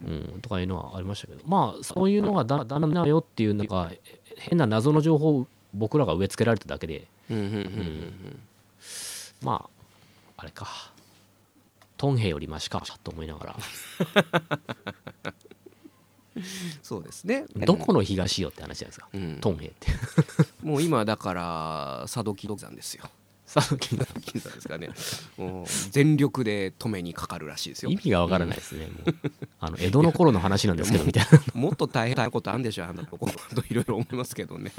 [0.04, 1.40] うんうん、とかいうのはありましたけど。
[1.46, 3.90] まあそういうのがだダメだよっていうなんか
[4.38, 7.08] 変な謎の情報を僕らが植え付けられただけで。
[7.28, 7.54] うんうんうん。
[7.54, 8.40] うん
[9.42, 9.68] ま
[10.36, 10.92] ああれか。
[11.96, 13.56] トンヘよりマシかと思いながら。
[16.82, 17.44] そうですね。
[17.54, 19.38] どこの東よって話じゃないですか、うん。
[19.40, 19.88] トンヘって。
[20.64, 23.04] もう今だから佐渡金山ですよ。
[23.44, 24.90] さっきの金山ですからね。
[25.36, 27.90] もう全力で止めにかかるらしいですよ。
[27.90, 29.14] 意味がわからないですね、もう。
[29.58, 31.40] あの江戸の頃の話なんですけどみたいな。
[31.60, 34.72] もっと大変なことあるんでしょあんなとこといろいろ思いますけどね。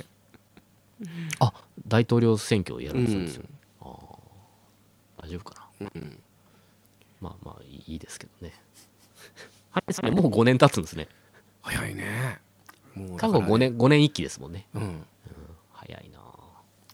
[1.40, 1.54] あ
[1.88, 3.46] 大統領選挙をやうるんですよ、ん。
[3.46, 3.61] あー大
[5.32, 5.92] 丈夫かな。
[5.96, 6.20] うん。
[7.20, 8.54] まあまあいいですけどね。
[9.72, 11.08] はいそれもう5年経つんですね。
[11.62, 12.40] 早いね。
[12.96, 14.68] もう過去5年5年一期ですもんね。
[14.74, 15.06] うん。
[15.72, 16.20] 早いな。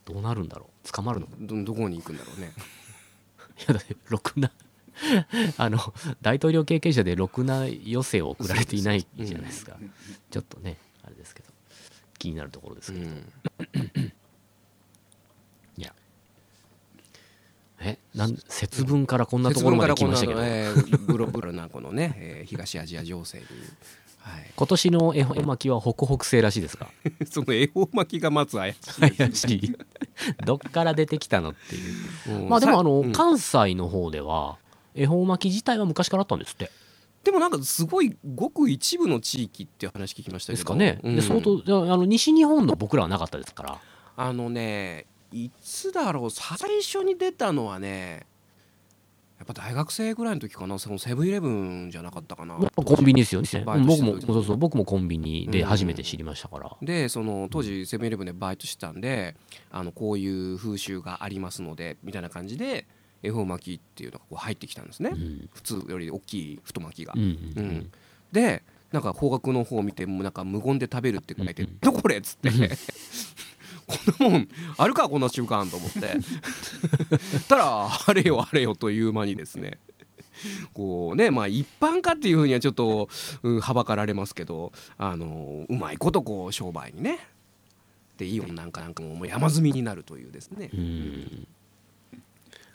[0.04, 0.92] どうなるんだろう。
[0.92, 2.52] 捕まるのどどこに行くんだろうね。
[3.58, 4.52] いやだってろくな
[5.58, 5.78] あの
[6.20, 9.76] 大統領経験者でろくな余生を送られていないじゃないですか。
[10.30, 11.58] ちょっとねあれですけど。
[12.18, 13.32] 気になるところですけど、うん
[15.76, 15.94] いや
[17.80, 23.44] えなん節分からこんなところまで来ましたけど、えーグローバルなこのね、えー東アジア情勢に、
[24.20, 26.88] はい、今年の恵方巻きはホクホク製らしいですか？
[27.30, 29.76] その恵方巻きがまず怪しい怪しい。
[30.44, 31.78] どっから出てきたのってい
[32.32, 32.38] う。
[32.42, 32.48] うん。
[32.48, 33.12] まあでもあの、さうん。
[33.12, 34.58] 関西の方では
[34.94, 36.70] 恵方巻き自体は昔からあったんですって。
[37.24, 40.56] でもなんかすごいごく一部の地域っていう話聞きましたけど。
[40.56, 43.78] ですかね、うんで相当であの西日本の僕らはなかったですから。
[44.16, 48.26] あのねいつだろう最初に出たのはね
[49.38, 50.80] やっぱ大学生ぐらいの時かな。
[50.80, 52.56] そのセブンイレブンじゃなかったかな。
[52.74, 53.48] コンビニですよね。
[53.64, 59.36] 僕もそうそう僕もコンビニで初めて知りましたから、でその当時セブンイレブンでバイトしてたんで
[59.70, 62.88] あのこういう風習がありますのでみたいな感じで
[63.22, 65.48] 恵方巻きっていうのがこう入ってきたんですね、うん。
[65.52, 67.92] 普通より大きい太巻きが、うんうんうん。
[68.32, 72.50] でなんか方角の方を見てなんか無言で食べるって書いてうん「どこれ?」っつって
[73.88, 76.00] こんなもんあるかこんな習慣と思って。
[77.48, 79.78] たらあれよあれよという間にですね。
[80.72, 83.08] こうねまあ一般化っていうふうにはちょっと、
[83.42, 87.18] うんはばかられますけどあのうまいことこう商売にね。
[88.18, 90.70] でイオンなんかなんかももう山積みになるというですね。
[90.74, 91.46] うん。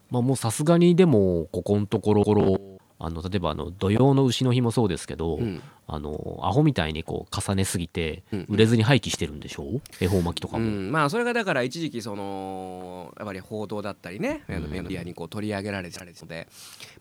[0.10, 5.62] まあもうさすがにでもここのところあの例えばあの土曜の牛の日もそうですけど、うん。
[5.86, 8.46] あのアホみたいにこう重ねすぎてうん。
[8.48, 9.64] 売れずに廃棄してるんでしょ？
[9.64, 16.48] う恵方巻きとかも、うん、まあそれがだから一時期そのやっぱり報道だったりね、メディアにこう取り上げられてたので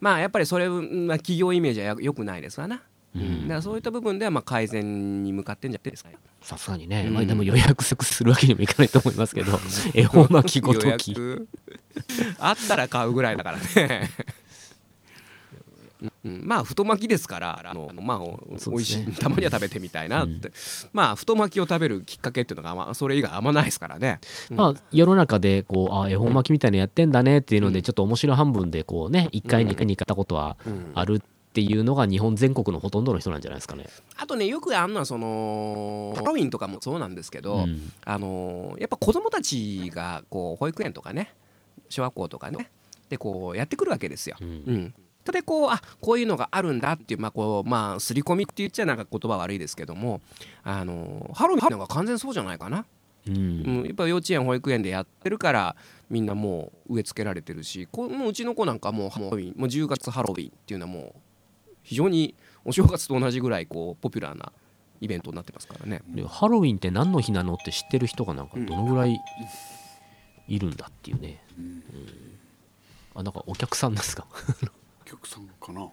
[0.00, 2.82] まあやっぱりそれ、まあ、企業イメージはよくないですわな、
[3.14, 3.42] うん。
[3.42, 6.10] だからそういった部分ではまあ改善に向かってんじゃないですか。
[6.40, 7.14] さすがにね、うん。
[7.14, 9.60] まあ、でも予約するわけにもいかないと思いますけど
[9.94, 11.12] 恵方巻きごと予き。
[11.12, 11.46] 約
[12.40, 14.10] あったら買うぐらいだからね
[16.24, 19.04] うん、まあ太巻きですからあのまあおそうですね。
[19.04, 20.52] 美味しいたまには食べてみたいなって、
[20.92, 24.56] まあ太巻きを食べるきっかけっていうのがあんまそれ以外あんまないですからね、うん。
[24.56, 27.82] まあ、世の中でこうあ恵方巻きみたいなのやってんだねっていうので、うん。
[27.82, 30.92] ちょっと面白半分でこうね1回2回に買ったことはうん。
[30.94, 31.20] あるっ
[31.52, 33.86] ていうのが日本全国のほとんどの人なんじゃないですかね。
[34.16, 37.92] あとねよくあんのはそのハロウィンとかもそうなんですけど、うん。
[38.04, 41.34] あのやっぱ子供たちがこう保育園とかね
[41.88, 42.70] 小学校とかね
[43.10, 44.36] でこうやってくるわけですよ。
[44.40, 50.20] うんうんそれでこうあこういうのがあるんだっていうまあこうまあ刷り込みって言っちゃなんか言葉悪いですけども
[50.64, 52.84] あのハロウィンなんか完全そうじゃないかな、
[53.28, 53.36] うん。
[53.36, 53.38] う
[53.82, 55.76] ん、やっぱ幼稚園保育園でやってるから
[56.10, 61.20] みんなもう植え付けられてるしこもううちの子なんかもうハロウィンもう10月ハロウィンっていうのはもう
[61.84, 64.52] 非常にお正月と同じぐらいこうポピュラーな
[65.00, 66.02] イベントになってますからね。
[66.08, 69.20] でハロウィンって何の日なのって知ってる人がなんかどのぐらい
[70.48, 71.82] いるんだっていうね、うん。
[73.14, 74.26] あなんかお客さんですか？
[74.30, 74.34] お
[75.12, 75.88] 客さんかな？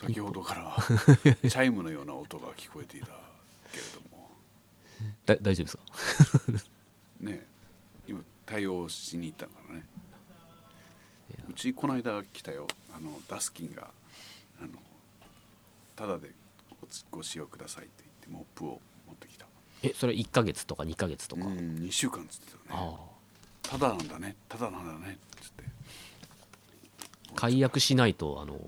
[0.00, 0.76] 先ほどから
[1.50, 3.06] チャイムのような音が聞こえていた
[3.72, 4.30] けれども。
[5.24, 5.66] だ大丈夫
[6.44, 6.66] ですか？
[7.20, 7.46] ね
[8.06, 9.86] 今対応しに行ったからね。
[11.48, 12.66] うちこの間来たよ。
[12.94, 13.90] あのダスキンが
[14.60, 14.68] あの
[15.96, 16.30] ただで
[17.10, 19.46] ご使用くださいって言ってモップを持ってきた。
[19.82, 22.62] えそれ1ヶ月とか2ヶ月とか、うん2週間っつってたね。
[22.70, 22.98] あ
[23.62, 24.36] ただなんだね。
[24.48, 25.14] ただなんだね。
[25.14, 25.55] っつってあ
[27.36, 28.58] 解約しないとあの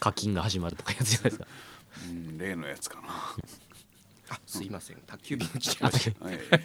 [0.00, 1.46] 課金が始まるとかやつじゃないですか。
[2.08, 3.08] うん例のやつかな。
[4.30, 4.96] あすいません。
[5.06, 6.34] 宅急便が来てましたはい。
[6.34, 6.40] はい。
[6.40, 6.60] よかっ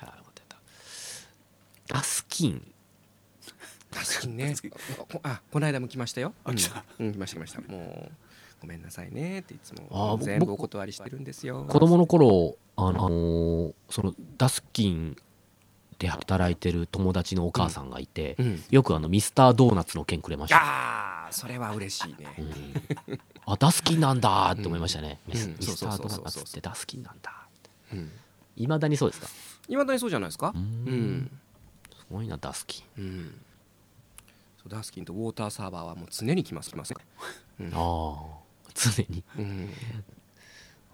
[0.00, 2.72] たよかったキン。
[3.92, 4.48] ダスキンね。
[4.50, 4.70] ダ スキン。
[4.70, 6.34] こあこの間も来ましたよ。
[6.44, 6.84] あ来た。
[6.98, 7.60] うん、うん来ました来ました。
[7.60, 8.12] もう
[8.60, 11.64] ごめんなさいねっていつも全部お僕断りしてるんですよ。
[11.68, 15.16] 子供の頃あのあのーそのダスキン
[16.04, 18.62] で働いてる友達のお母さんがいて、うん。
[18.70, 20.56] よくあのミスタードーナツの券くれました。
[20.58, 22.34] ああそれは嬉しいね。
[23.08, 23.20] うん。
[23.46, 25.48] あダスキンなんだって思いましたね、ミス
[25.80, 27.32] タードーナツってダスキンなんだ
[27.94, 28.10] うん。
[28.56, 29.28] いまだにそうですか？
[29.66, 30.52] いまだにそうじゃないですか？
[30.54, 30.64] ううん。
[31.16, 31.30] ん
[31.90, 32.84] すごいなダスキン。
[32.98, 33.40] うん。
[34.58, 36.92] そうダスキンとウォーターサーバーはもう常に来ます来ます
[37.60, 37.66] うん。
[37.68, 37.80] ああ
[38.74, 39.24] 常に。
[39.38, 39.70] うん。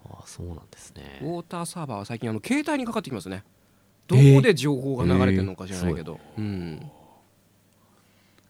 [0.05, 1.18] ああそうなんですね。
[1.23, 3.42] ウォーターサーバーは最近あの携帯にかかってきますね
[4.11, 6.40] どこで情報が流れてるのか知らないけど、う。
[6.40, 6.90] ん。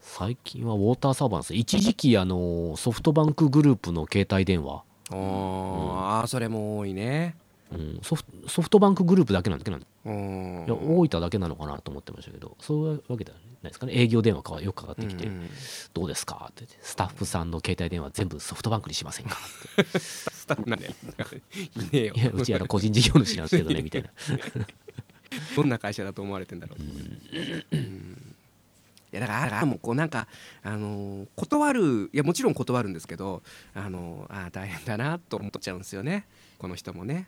[0.01, 1.61] 最近はウォーターサーバーですよ。
[1.61, 7.37] 一時期あのソフトバンクグループの携帯電話、あーあーそれも多いね。
[7.73, 9.65] うん、ソフソフトバンクグループだけなんだ。
[9.65, 12.57] けど大分だけなのかなと思ってましたけど。
[12.61, 13.93] そういうわけではないですかね。
[13.95, 15.33] 営業電話がよくかかってきて、うん。
[15.33, 15.51] うん
[15.93, 19.37] どうですかって言ってスタッフさんの携帯電話全部ソフトバンクにしませんか
[19.99, 20.95] スタッフなんでいね
[21.93, 22.15] えよ。
[22.17, 24.11] いやうちあの個人事業主なんですけどねみたいな
[25.57, 28.35] どんな会社だと思われてんだろう、うん。
[29.13, 30.29] いやだからもうこうなんか、
[30.63, 33.43] あのー断るいやもちろん断るんですけど、
[33.75, 36.27] あのーあー大変だなと思っちゃうんですよね。
[36.59, 37.27] この人もね。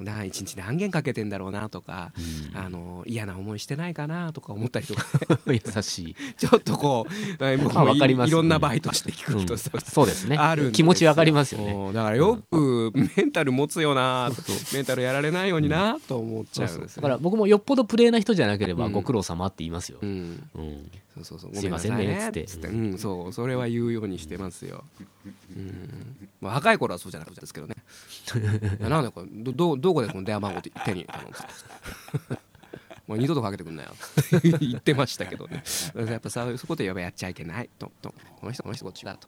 [0.00, 2.12] な一日何件かけてんだろうなとか、
[2.54, 5.04] あのー嫌な思いしてないかなとか思ったりとか。
[5.46, 7.12] 優しい、 ちょっとこう
[7.44, 10.36] えー僕まあもわかりますいいろんなバイトして聞うんくとさ、そうですね。
[10.36, 11.92] ある気持ちわかりますよね。
[11.92, 14.30] だからよくメンタル持つよな
[14.72, 16.76] メンタルやられないようになと思っちゃう。
[16.76, 16.80] ん。
[16.80, 19.98] ですよだから僕もよっぽどプレーな人じゃなければうんご苦労様って言いますよ。
[20.02, 20.48] う、ん。
[20.54, 20.90] うん。
[21.14, 21.54] そうそうそう。
[21.54, 22.44] すいませんねって。
[22.44, 22.68] つって。
[22.68, 22.98] うん。
[22.98, 24.82] そうそれは言うようにしてますよ。
[25.56, 27.74] うんまあ若い頃はそうじゃなかったですけどね。
[28.78, 29.26] なんでこれ。
[29.30, 32.38] どどどこでこの電話番号手手に入れたのつって
[33.06, 33.94] もう二度とかけてくんなよ。
[34.60, 35.62] 言ってましたけどね
[35.94, 37.90] やっぱさそこでやっぱやっちゃいけないと。
[38.02, 39.26] とこの人この人こっちだと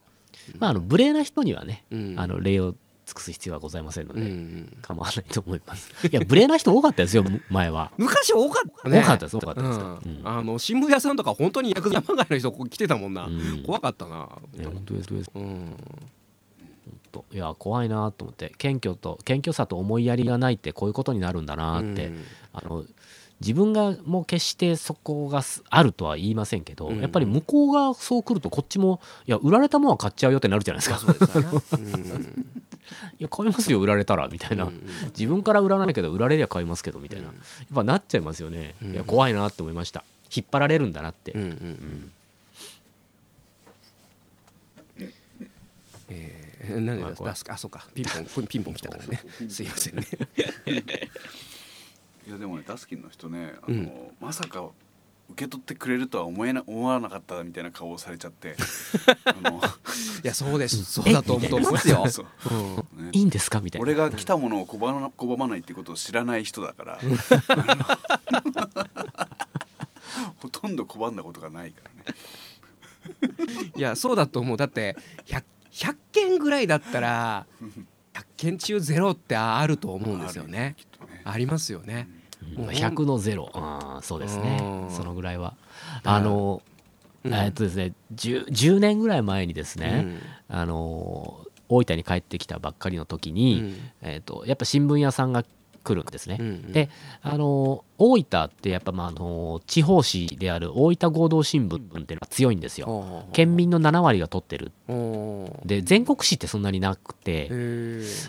[0.58, 2.74] まああの無礼な人にはね、うんあの礼を
[3.06, 15.76] 尽くす必要はございませんのうんうで、ん構わないと思いますいや無礼な人多かったですよ前は昔多かったね多かったです多かったですうんうんあの新聞屋さんとか本当に山外の人ここ来てたもんな、うん怖かったな、いや本当です本当ですうん
[17.16, 22.24] といや怖いなと思って謙虚と謙虚さと思いやりがないってこういうことになるんだなって、うん。
[22.52, 22.84] あの
[23.38, 27.00] 自分がもう決してそこがすあるとは言いませんけど、うん。
[27.00, 31.12] やっぱり向こうがそう来るとこっちもいや売られたもんは買っちゃうよってなるじゃないですか、
[33.18, 37.34] いや買いますよ売られたらみたいな、うん自分から売らないけど売られりゃ買いますけどみたいな、うん。
[37.34, 40.04] やっぱなっちゃいますよね、うんいや怖いなって思いました。
[40.34, 42.12] 引っ張られるんだなって、うんうんうん
[46.08, 47.54] えー、何ですか？
[47.54, 47.86] あそうか。
[47.94, 48.74] ピンポンピンポン。
[48.74, 49.20] 来たからね。
[49.48, 50.06] すいませんね。
[52.26, 53.92] いやでもねダスキンの人ねあの、うん。
[54.20, 54.68] まさか
[55.28, 58.56] 受け取ってくれるとは思えな思わなかったみたいな顔をされちゃって。
[59.24, 60.84] あのいやそうです。
[60.84, 62.08] そうだと思うと思いますよ。
[62.08, 62.26] そう。
[62.50, 63.60] うんねいいんですか？
[63.60, 63.82] みたいな。
[63.82, 66.98] 俺が来たものを拒ま拒まないってことを知らない人だから。
[70.38, 72.16] ほとんど拒んだことがないからね。
[73.76, 74.56] いやそうだと思う。
[74.56, 75.42] だって 100,
[75.76, 77.46] 100件ぐらいだったら
[78.14, 80.74] 100件中ゼロってあると思うんですよね。
[81.24, 82.08] ありますよね。
[82.56, 82.64] うん。
[82.64, 84.58] もう100の0あーそうですね。
[84.62, 84.90] うん。
[84.90, 85.54] そのぐらいは。
[86.02, 86.62] あの、
[87.24, 87.34] うん。
[87.34, 90.04] えーっとですね 10, 10年ぐらい前にですね、
[90.48, 90.56] うん。
[90.56, 93.76] あの大分に帰ってきたばっかりの時に、うん。
[94.00, 95.44] えーっとやっぱ新聞屋さんが
[95.84, 96.72] 来るんですね、うんうん。
[96.72, 96.88] で
[97.22, 103.24] あの大分ってやっぱまああの地方紙である大分合同新聞っていうのが強いんですよ。
[103.32, 104.72] 県民の7割が取ってる
[105.64, 107.48] で全国紙ってそんなになくて。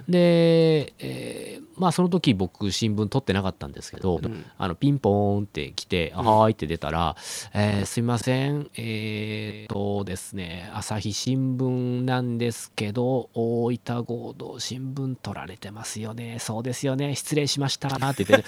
[0.08, 4.46] で、えーまあその時僕新聞取ってなかったんですけど、うん。
[4.58, 6.26] あのピンポーンって来て「うん。
[6.26, 7.16] はーい」って出たら
[7.54, 8.70] 「えーすいません。
[8.76, 16.38] えー、とですね朝日新聞なんですけど大分合同新聞取られてますよね。
[16.40, 17.16] そうですよね。
[17.16, 18.48] 失礼しました」って言って、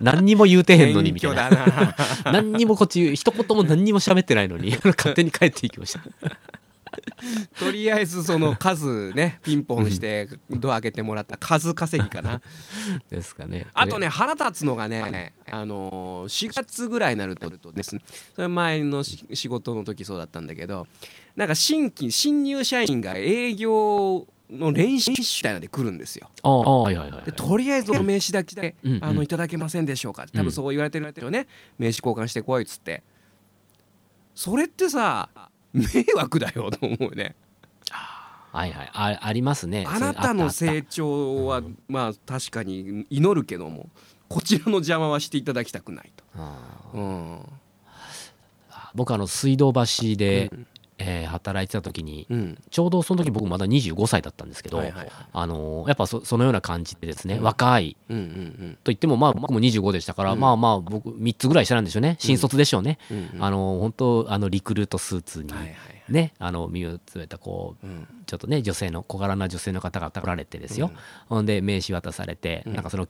[0.00, 1.94] な何 にも言うてへんのにみたいな。
[2.24, 6.00] 何にもこっち一言も何にも喋ってないのに 勝手に帰っていきました。
[7.58, 12.40] とりあえずその数ねピンポンしてドア開けてもらった数稼ぎかな。
[13.10, 13.66] ですかね。
[13.74, 18.02] あとね腹立つのがねあのー4月ぐらいになるとですね。
[18.34, 20.86] それ前のし仕事の時そうだったんだけど
[21.36, 26.30] なんか新規新入社員が営業の練習みたいなので来るんですよ。
[26.42, 29.04] ああはいはいはいでとりあえずお名刺だけでうんうん。
[29.04, 30.26] あのいただけませんでしょうか？
[30.32, 31.46] 多分そう言われてるよね。
[31.78, 33.02] 名刺交換してこいっつって。
[34.34, 35.28] それってさ
[35.72, 37.34] 迷惑だよと思うよね。
[37.90, 38.90] はいはい。
[38.94, 39.84] あありますね。
[39.86, 43.88] あなたの成長はまあ確かに祈るけども
[44.28, 46.24] こちらの邪魔はしていただきたくないと、
[46.94, 47.40] うん、
[48.94, 50.66] 僕あの水道橋で、うん
[50.98, 52.58] えー働いてた時にうん。
[52.70, 55.10] ちょうどその時僕まだ25歳だったんですけど、はいはいはい。
[55.32, 60.40] あのーやっぱそそのような感じでですね、若いうんうんと言ってもまあ僕も25でしたから、うん。
[60.40, 62.16] まあまあ僕3つぐらい下なんでしょうね。
[62.18, 63.44] 新卒でしょうね、うんうん。
[63.44, 65.72] あのー本当あのリクルートスーツにはいはい
[66.08, 68.08] ね、あの身を詰めたこううん。
[68.26, 70.90] ちょっとね女性の小柄な女性の方が来られてですよ、
[71.28, 72.74] ほんで名刺渡されて、うん。
[72.74, 73.06] なんかその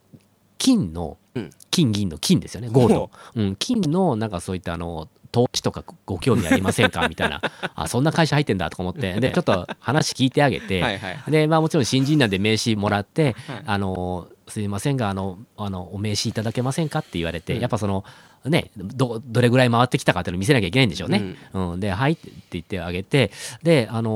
[0.59, 1.51] 金のうん。
[1.71, 3.43] 金銀の金ですよねゴールド、う。
[3.43, 7.07] ん、金のなんかそういったあの投資とかご興味ありませんか？
[7.07, 7.41] みたいな。
[7.75, 9.15] あそんな会社入ってんだとか思って。
[9.21, 13.63] でちょっと話聞いてあげて、はいはいでまあもちろん新人なんで名刺もらって、はい。
[13.67, 17.61] あのすいませんがあのあのお名刺いただけませんかって言われて、うん。
[17.61, 18.05] やっぱその
[18.45, 21.37] ねどどれぐらい回ってきたかっていうのを見せなきゃいけないんでしょうね。
[21.53, 21.81] うん。
[21.81, 23.31] で「はい」って言ってあげて。
[23.63, 24.11] であの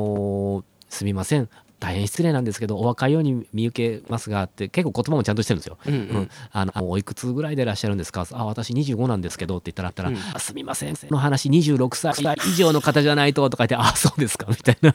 [0.61, 1.49] ーすみません
[1.83, 5.79] 大変失礼なんですけどお若いように見受けますがって結構言葉もちゃんとしてるんですよ。
[5.85, 6.05] うんううん。
[6.23, 8.25] ん、あのおいくつぐらいでいらっしゃるんですか？
[8.33, 10.17] あ私25なんですけどって言ったらったら、うん。
[10.35, 12.15] あすみませんの話26歳
[12.49, 14.95] 以上の方じゃないととか言ってあそうですかみたいな。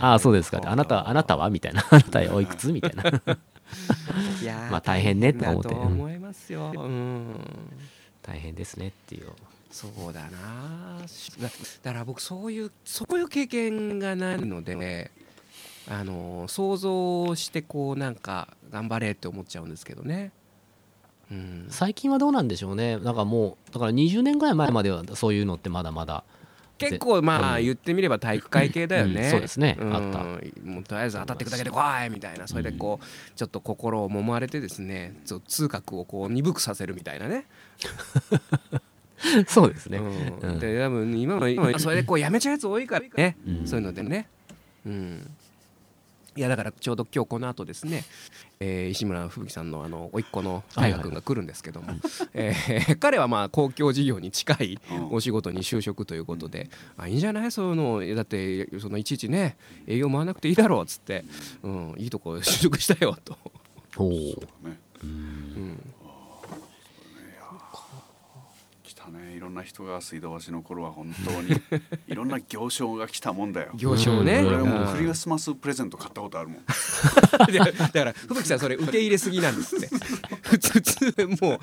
[0.00, 0.58] あそうですか。
[0.58, 1.50] ってあなたあなたは？
[1.50, 1.84] みたいな。
[1.90, 2.72] あなたおいくつ？
[2.72, 3.02] みたいな。
[3.04, 5.68] いやー まあ大変ねと思って。
[5.74, 6.72] 思いますよ。
[6.74, 7.36] うん。
[8.22, 9.28] 大変ですねっていう。
[9.70, 10.98] そうだな
[11.40, 11.48] だ
[11.82, 15.10] だから僕そういうそういう経験がないので
[15.88, 20.32] あの想像してこうなんか頑張れって思っちゃうんですけどね。
[21.30, 21.66] うん。
[21.68, 22.98] 最近はどうなんでしょうね。
[22.98, 26.24] なんかもうだから20年ぐらい前まではそういうのってまだまだ。
[26.78, 27.64] 結構まあうん。
[27.64, 29.30] 言ってみれば体育会系だよね、うん。
[29.30, 29.76] そうですね。
[29.78, 29.94] ん。
[29.94, 30.18] あった。
[30.68, 32.48] もうとりあえず当たっていくだけで怖いみたいな。
[32.48, 37.46] それでこうちょっと心を揉まれてですねちょ通覚をこう鈍くさせるみたいなね。
[39.46, 39.98] そうですね、
[40.60, 43.66] で多分今の今のそれでこうやめちゃうやつ多いからね、うん。
[43.66, 44.28] そういうのでね、
[44.84, 45.30] うん、
[46.36, 48.02] いやだからちょうど今日この後ですね、
[48.58, 51.92] えー石村吹雪さんのあの甥っ子の大河君が来るんですけども、
[52.34, 55.12] えー彼はまあ公共事業に近いうん。
[55.12, 57.52] お仕事に就職ということで、あいいんじゃない？
[57.52, 59.56] そういうのだってそのいちいちね
[59.86, 61.24] 営業回らなくていいだろうっつって、
[61.62, 63.36] うん、いいとこ就職したよと。
[63.96, 65.78] おうん
[68.82, 71.60] 来たねいろんな人が水道橋の頃は本当に
[72.08, 73.72] いろんな行商が来たもんだよ。
[73.76, 74.46] 行商ね、うん。
[74.48, 74.96] 俺はもううん。
[74.96, 76.64] クリスマスプレゼント買ったことあるもん。
[76.64, 79.88] だから吹雪さんそれ受け入れすぎなんですって。
[80.42, 81.58] 普通もう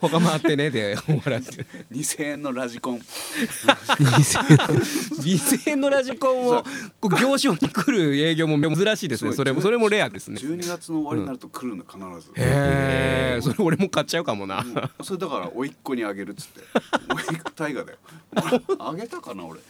[0.00, 1.66] 他回ってねで終わらせて。
[1.92, 3.00] 2000円のラジコン。
[5.24, 6.64] 美声のラジコンを
[7.00, 9.32] こう業種に来る営業も珍しいですね。
[9.32, 10.38] それもそれもレアですね。
[10.40, 14.62] 12月の終わりになると来るの必ず、へえそれ俺も買っちゃうかもな。
[14.62, 16.60] もうそれだから甥っ子にあげるっつって。
[17.14, 17.98] 甥っ子大河だよ。
[18.78, 19.60] あげたかな俺。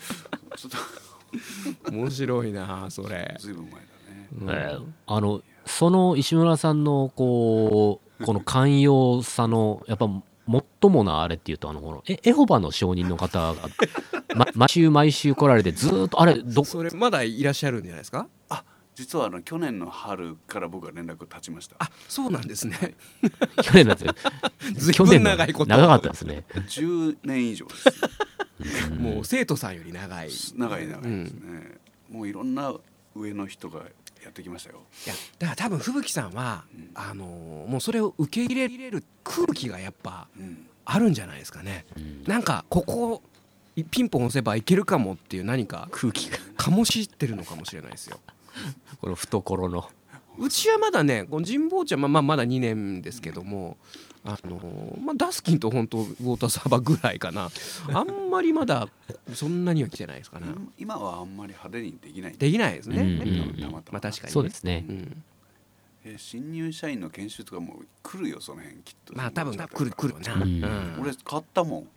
[0.57, 1.91] ちょっと。
[1.91, 4.29] 面白いなそれ、ずいぶん前だね。
[4.41, 4.51] うん。
[4.51, 10.11] えーあのその石村さんのこうこの寛容さのやっぱ
[10.83, 13.55] 最もなあれっていうとあのほらえエホバの証人の方が、
[14.37, 18.29] ま、毎週毎週来られてずーっとあれどそれまだいらっしゃるんじゃないですか？
[18.51, 18.63] あ
[18.95, 21.77] 実はあの去年の春から僕は連絡立ちました。
[21.79, 22.95] あそうなんですね。
[23.63, 24.07] 去年なんで
[24.81, 25.71] すよ去年長いこと。
[25.71, 26.45] 長かったですね。
[26.55, 28.91] 10年以上です。
[28.99, 30.29] もう生徒さんより長い。
[30.29, 31.79] い長い長いですね、
[32.09, 32.73] もういろんな
[33.15, 33.81] 上の人が
[34.23, 34.83] やってきましたよ。
[35.07, 36.91] やだから多分吹雪さんは、うん。
[36.95, 40.67] あのーもうそれを受け入れる空気がやっぱうん。
[40.87, 41.87] あるんじゃないですかね。
[41.97, 42.25] うん。
[42.27, 43.23] なんかここ
[43.91, 46.39] ピンポン押せばいけるかもっていう何か空気が。
[46.57, 48.21] 醸しってるのかもしれないですよ
[49.01, 49.89] この懐の。
[50.39, 53.77] うちはまだねこの神保町はまあまあまだ2年ですけども
[54.25, 57.51] あのーまあ、ダスキンと本当ウォーターサーバーぐらいかな。
[57.93, 58.89] あんまりまだ
[59.35, 60.47] そんなには来てないですかね。
[60.79, 62.33] 今はあんまり派手にできない。
[62.33, 63.21] できないですね、うん。
[63.21, 63.59] うん。
[63.61, 63.93] たまたま。
[63.93, 64.87] まあ確かに、ね、そうですね。
[64.89, 65.23] うん、
[66.05, 69.15] え新入社員の研修とかも来るよその辺きっと。
[69.15, 70.65] まあ多分来る来るよな、うん。
[70.65, 70.97] うん。
[71.03, 71.87] 俺買ったもん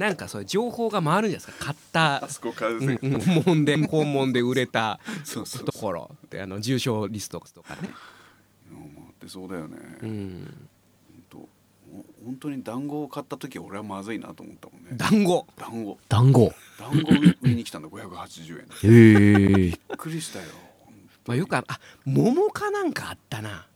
[0.00, 1.64] なんかそういう情報が回るんじゃないですか。
[1.66, 7.90] 買ったあそこ買ううんぜ、うん訪問で訪問で売れたそうそうところであの重症リストとかね、
[8.72, 10.66] うん回ってそうだよね、うん、
[11.12, 11.48] ほんと
[11.92, 14.90] ほ本当に団子を買った時俺はまずいなと思ったもんね。
[14.92, 15.46] 団子。
[15.58, 15.98] 団子。
[16.08, 16.52] 団子。
[16.78, 19.56] 団子売りに来たんだ 580円へえ。
[19.56, 20.46] びっくりしたよ。
[21.26, 23.66] まあ、よくああ桃かなんかあったな。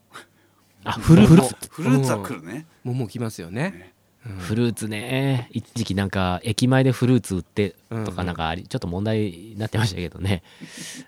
[0.85, 1.69] あフルフルーツ。
[1.71, 3.71] フルーツは来るね、桃きますよね。
[3.71, 3.87] ね。
[3.89, 3.94] うん
[4.25, 5.49] フルーツね。
[5.53, 8.05] 一時期なんか駅前でフルーツ売ってとうん。
[8.07, 10.43] かなんかありちょっと問題になってましたけどね。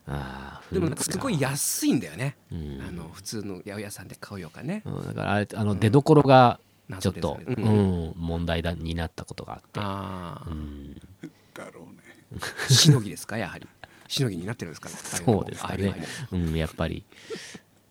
[0.06, 2.82] あーでもすごい安いんだよね、うん。
[2.86, 6.60] あの普通の八百屋さんで買うようかね、うんだからあれあの出どころが
[7.00, 9.80] ちょっと、うよねん問題だになったことがあって。
[9.80, 10.94] ああ、うん。
[11.54, 12.40] だろうね。
[12.68, 13.38] しのぎですか？
[13.38, 13.66] やはり。
[14.08, 14.88] しのぎになってるんですか？
[14.88, 15.94] ねそうですかね。
[16.32, 17.04] うん、やっぱり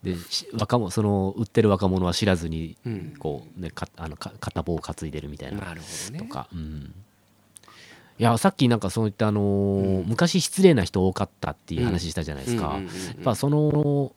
[0.05, 3.13] でし若者その売ってる若者は知らずにうん。
[3.17, 6.19] こう、ね、かあのか片棒を担いでるみたいななるほどね。
[6.19, 6.93] とか、うん、
[8.19, 14.13] いやさっきなんかそういったあのー昔失礼な人多かったっていう話したじゃないですか、うんうんうんうんやっぱその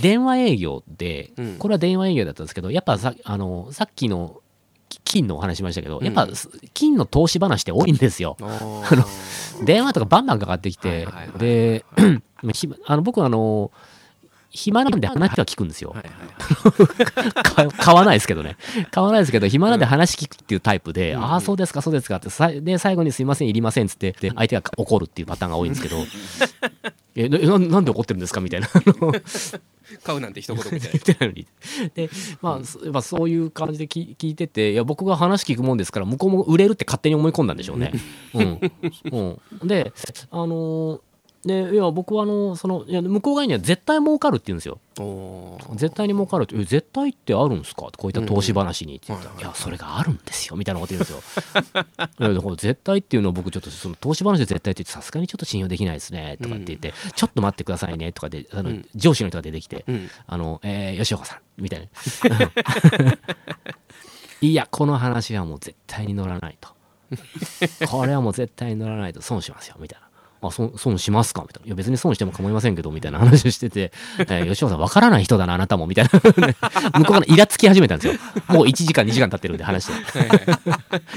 [0.00, 1.56] 電話営業でうん。
[1.58, 4.40] これは電話営業だったんですけどやっぱさあのさっきの
[4.88, 6.32] き金のお話しましたけどやっぱうん
[6.72, 8.36] 金の投資話って多いんですよ。
[9.64, 11.06] 電話とかバンバンかかってきて、
[11.38, 11.84] で
[12.52, 13.70] ひあの僕はあの
[14.52, 15.90] 暇なんで話は聞くんですよ。
[15.90, 16.12] はいはい
[17.42, 18.56] か 買わないですけどね。
[18.90, 25.96] 買わないですけど、暇なんで話聞くっていうタイプで、うんああ、そうですか、そうですかって、さで、最後にすいません、いりませんっつって、で相手が怒るっていうパターンが多いんですけど、
[27.16, 28.68] えなななんで怒ってるんですかみたいな。
[30.04, 31.46] 買うなんて一言みたい言ってないのに。
[31.94, 32.08] で、
[32.40, 37.92] まあ、そやっぱそういう感じで聞聞いてて、いや、僕が話聞くもんですから、向こうも売れるって勝手に思い込んだんでしょうね。
[38.32, 38.60] うん。
[39.60, 39.92] うん、で、
[40.30, 41.00] あのー
[41.44, 44.78] でいや僕はあのそのいや向こう側には絶対儲かるって言うんですよ。
[45.74, 47.82] 絶対に儲かるって、え絶対ってあるんですか？
[47.96, 51.18] こういった投資話にって言ったら、うんいや、それがあるんですよ、みたいなこと言うんですよ。
[52.20, 61.86] いやだから絶対っていうのは僕ちょっとその投資話で絶対って言って、さすがにちょっと信用できないですね、とかって言って、ちょっと待ってくださいね、とかで、あの、うん上司の人が出てきて、うんあの、えー吉岡さん、みたいな。
[64.40, 66.68] いや、この話はもう絶対に乗らないと。
[67.88, 70.06] これはもう絶対に乗らないと損しますよ、みたいな。
[70.48, 71.42] あ損損しますか？
[71.42, 71.66] みたいな。
[71.66, 76.10] いや、別に損しても構いませんけど、みたいな話をしてて、 えー吉岡さん、わからない人だな、あなたも、みたいな。
[76.98, 78.20] 向こうからイラつき始めたんですよ。
[78.48, 80.18] もう1時間、2時間経ってるんで、話して。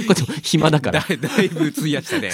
[0.08, 1.00] こっちも暇だから。
[1.00, 2.32] だ だいぶ費やしたね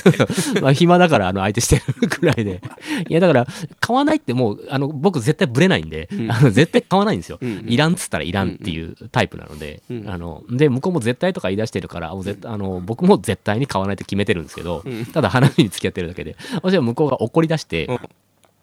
[0.62, 2.62] まあ暇だからあの相手してるくらいで。
[3.10, 3.48] いやだから
[3.80, 17.99] 買わないってもうあの僕絶対ブレないんで、うんあの絶対買わないんですよ、うんうんいらんっつったらいらんっていうタイプなので、うんあので向こうも絶対とか言い出してるからもう絶あの僕も絶対に買わないと決めてるんですけど、うんただ話に付き合ってるだけでそ向こうが怒り出して、うん。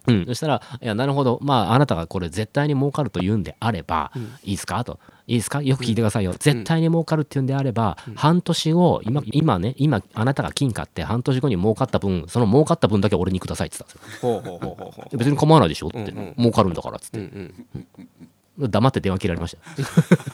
[0.07, 4.23] うん、そしたら、いや、なるほど、まあ、あなたがこれ絶対に儲かると言うんであれば、うん。
[4.23, 4.83] いいですか？
[4.83, 4.97] と、
[5.27, 5.61] いいですか？
[5.61, 6.33] よく聞いてくださいよ。
[6.39, 14.31] 絶対に儲かるって言うんであれば、半年後、今、今ね、今、あなたが金買って、半年後に儲かった分、その儲かった分だけ俺にくださいって言ったんですよ。
[14.33, 15.89] ほうほうほうほうほいや別に構わないでしょ？
[15.89, 16.35] って、うんうん。
[16.37, 17.35] 儲かるんだからっつっううんて、
[18.57, 18.71] うん。
[18.71, 19.55] 黙って電話切られまし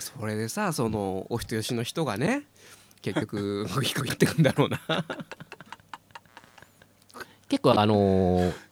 [0.00, 2.42] それでさそのお人よしの人がね
[3.00, 4.80] 結局グイグイってくんだろうな。
[7.48, 8.68] 結構、あのー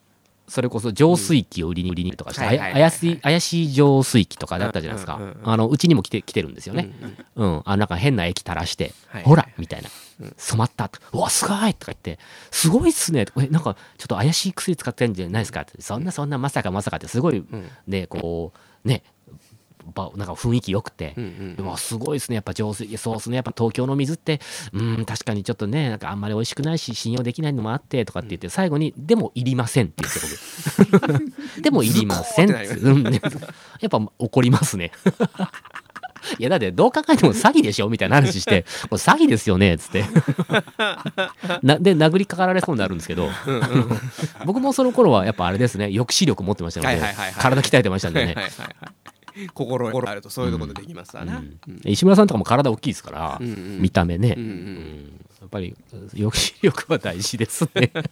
[0.48, 6.94] それこそ浄水器を売りに売りにとかして、はいはいはいはいあや怪しい怪しい浄水器とかだったじゃないですか、うんうんうんあのうちにも来て来てるんですよね、
[7.36, 10.98] うんうんうん、あなんか変な液垂らして、はいほらみたいな、うん染まったと。
[11.12, 12.18] うわすごいとか言って
[12.50, 13.26] すごいっすね。
[13.36, 15.80] えなんかちょっと怪しい薬使ってんじゃないですかって。
[15.82, 17.70] そんなそんなまさかまさかってすごいうん。
[17.86, 18.52] ねこ
[18.82, 19.02] うね
[19.94, 22.34] ばなんか雰囲気良くて、うんうんうわすごいですね。
[22.36, 23.36] やっぱ上水そうですね。
[23.36, 24.40] やっぱ東京の水って
[24.72, 30.20] うん確かにちょっとねなんかあんまり美味しくないし信用できないのもあってとかって言って最後にでもいりませんって言って
[31.56, 31.62] 僕。
[31.62, 32.66] でもいりませんって。
[32.66, 33.02] ズコーうん。
[33.04, 33.20] ね
[33.80, 34.92] やっぱ怒りますね。
[36.40, 37.88] いやだってどう考えても詐欺でしょ？
[37.88, 38.64] みたいな話して。
[38.90, 39.74] これ詐欺ですよね？
[39.74, 40.04] っつって。
[41.62, 43.28] なで殴りかかられそうになるんですけど。
[44.44, 45.84] 僕もその頃はやっぱあれですね。
[45.86, 47.00] 抑止力持ってましたので。
[47.38, 48.26] 体鍛えてましたんでね。
[48.26, 48.64] はいはいはいは
[49.12, 49.15] い
[49.52, 51.80] 心心あるとそういうところでできますわな、うん。
[51.84, 53.82] 石村さんとかも体大きいですから、うんうん。
[53.82, 54.48] 見た目ね、うんうん。
[54.48, 55.20] うん。
[55.40, 57.92] やっぱり抑止力は大事ですね。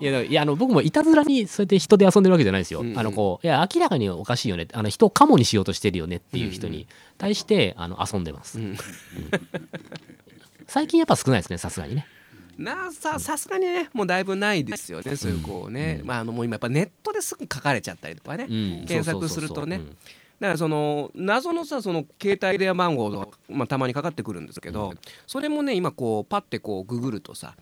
[0.00, 2.98] いやいやあの僕もいたずらにそうやって人で遊んでるわけじゃないですよ、うんうん。
[2.98, 4.68] あのこういや明らかにおかしいよね。
[4.72, 6.86] あの人をカモにしようとしてるよねっていう人に
[7.18, 8.76] 対してあの遊んでます、うん。
[10.68, 12.06] 最近やっぱ少ないですねさすがにね
[12.58, 15.16] なささすがにねもうだいぶないですよね。
[15.16, 18.86] そういうこうね、まあ、あのもう今やっぱネットですぐ書かれちゃったりとかね、うん。
[18.86, 19.80] 検索するとね。
[20.40, 24.94] だからその謎のさその携帯電話番号が、まあ、たまにかかってくるんですけど、
[25.26, 27.54] それもね今こうパッてこうググるとさ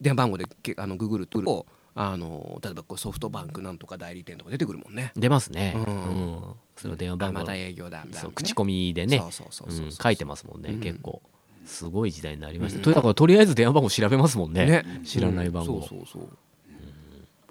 [0.00, 5.12] 電話番号でけあのググるとあの例えばこうソフトバンクなんとか代理店とか出てくるもんね。
[5.14, 5.94] うん出ますね、ううん。
[5.94, 6.42] ん
[6.76, 8.34] その電話あ番号また営業だみたいなね。
[8.34, 9.18] 口コミでね。
[9.18, 9.84] そうそうそうそう。
[9.84, 9.92] うん。
[9.92, 10.80] 書いてますもんね、うん。
[10.80, 11.22] 結構
[11.64, 12.82] すごい時代になりました、うん。
[12.82, 14.66] とだからとりあえず電話番号調べますもんね。
[14.66, 15.00] ね。
[15.04, 15.80] 知らない番号、うん。
[15.80, 16.28] そうそうそう。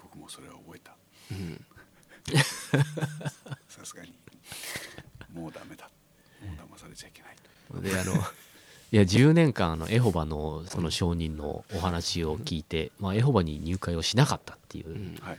[0.02, 0.96] 僕もそれは覚えた。
[1.30, 1.64] うん。
[3.68, 4.12] さすがに。
[5.32, 5.88] もうダメだ。
[6.44, 7.34] もう騙されちゃいけない
[7.82, 8.12] であの
[8.92, 15.18] いや10年間あのエホバのその証人のお話を聞いて、まあ、エホバに入会をしなかったっていう、うん。
[15.20, 15.38] はい。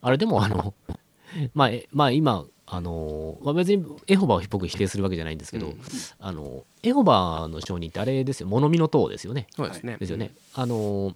[0.00, 0.72] あれでもあの
[1.52, 5.80] まあ、えまあ今あの、まあ、別にエホバを僕否定するわけじゃないんですけど、うん
[6.18, 8.46] あのエホバの証人ってあれですよ。
[8.46, 9.46] 物見の塔ですよね。
[9.54, 9.96] そうですね。
[9.98, 11.14] ですよね、あの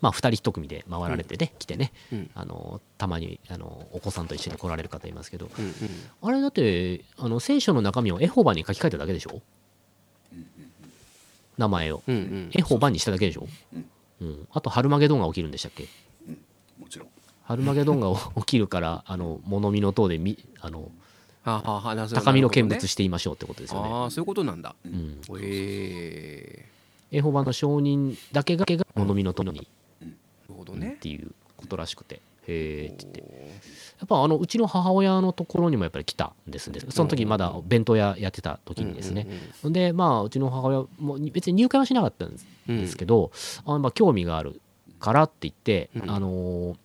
[0.00, 2.30] まあ2人1組で回られてね、来てねうん。
[2.34, 5.50] あのたまにあのお子さんと一緒に来られる方いますけど。
[5.58, 5.72] うんうん。
[6.22, 9.40] あれだってあの聖書の中身をエホバに書き換えただけでしょ？
[11.58, 12.02] 名前を。
[12.06, 12.50] うんうん。
[12.54, 13.84] エホバにしただけでしょ、うん
[14.20, 15.88] うん、あとハルマゲドンが起きるんでしたっけ？
[16.78, 17.08] もちろん
[17.44, 20.90] ハルマゲドンが起きるから あの物見の塔でみあの
[21.44, 23.88] 高みの見物していましょうってことですよね。
[23.90, 24.74] ああそういうことなんだ。
[24.84, 26.66] うん、へえ。
[27.10, 28.64] エホバの証人だけが
[28.94, 29.64] 物見の塔になる
[30.56, 32.20] ほどっねていうことらしくて。
[32.46, 33.20] へえって言って。
[34.00, 36.80] やっぱあのうちの母親のところにもやっぱり来たんですね。
[36.90, 39.26] その時まだ弁当屋やってた時にですね、
[39.64, 42.36] でまあうちの母親も別に入会はしなかったん
[42.68, 43.32] ですけど、
[43.64, 44.60] あのまあ興味がある
[44.98, 46.10] からって言って、うん。
[46.10, 46.76] あのー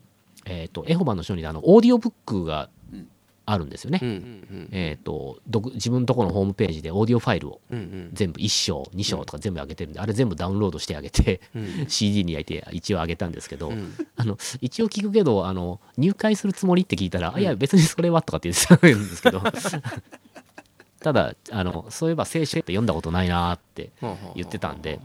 [0.49, 3.07] えっ、とエホバの書にあのオーディオブックがうん
[3.49, 3.99] あるんですよね。
[4.01, 4.09] うん。
[4.09, 8.09] うんえっ、と独自分のところのホームページでオーディオファイルをうんうん。
[8.11, 11.85] 全部1章2章とか全部上げてるんで、あれ全部ダウンロードしてあげて、うん。
[11.87, 13.93] CD に焼いて一応上げたんですけど、うん。
[14.17, 19.41] あの一応聞くけどあの入会するつもりって聞いたら、いや別にそれはとかって言ってたんですけど
[20.99, 23.91] ただあのそういえば聖書って読んだことないなーって
[24.35, 24.99] 言ってたんで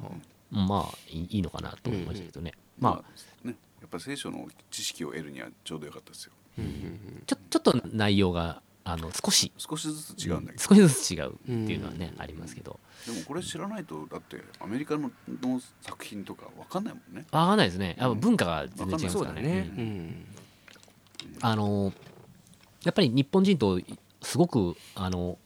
[0.51, 3.32] まあいいのかなと思いましたけどね、まあね
[3.83, 6.33] やっぱ聖書の知識を得るにはちょうどよかったですよ。
[7.27, 9.51] ちょちょっと内容があの少し。
[9.59, 12.79] 少しずつ違うんだけど、少しずつ違うっていうのはね、ありますけど。
[13.07, 15.11] でもこれ知らないとだってアメリカの
[15.43, 17.23] の作品とかわかんないもんね。
[17.23, 17.97] 分かんないですね。
[17.99, 19.73] やっぱ文化が全然違いますからねうんね。
[19.79, 20.27] うん。
[21.41, 21.93] あの
[22.85, 23.81] やっぱり日本人と
[24.23, 25.39] すごくあの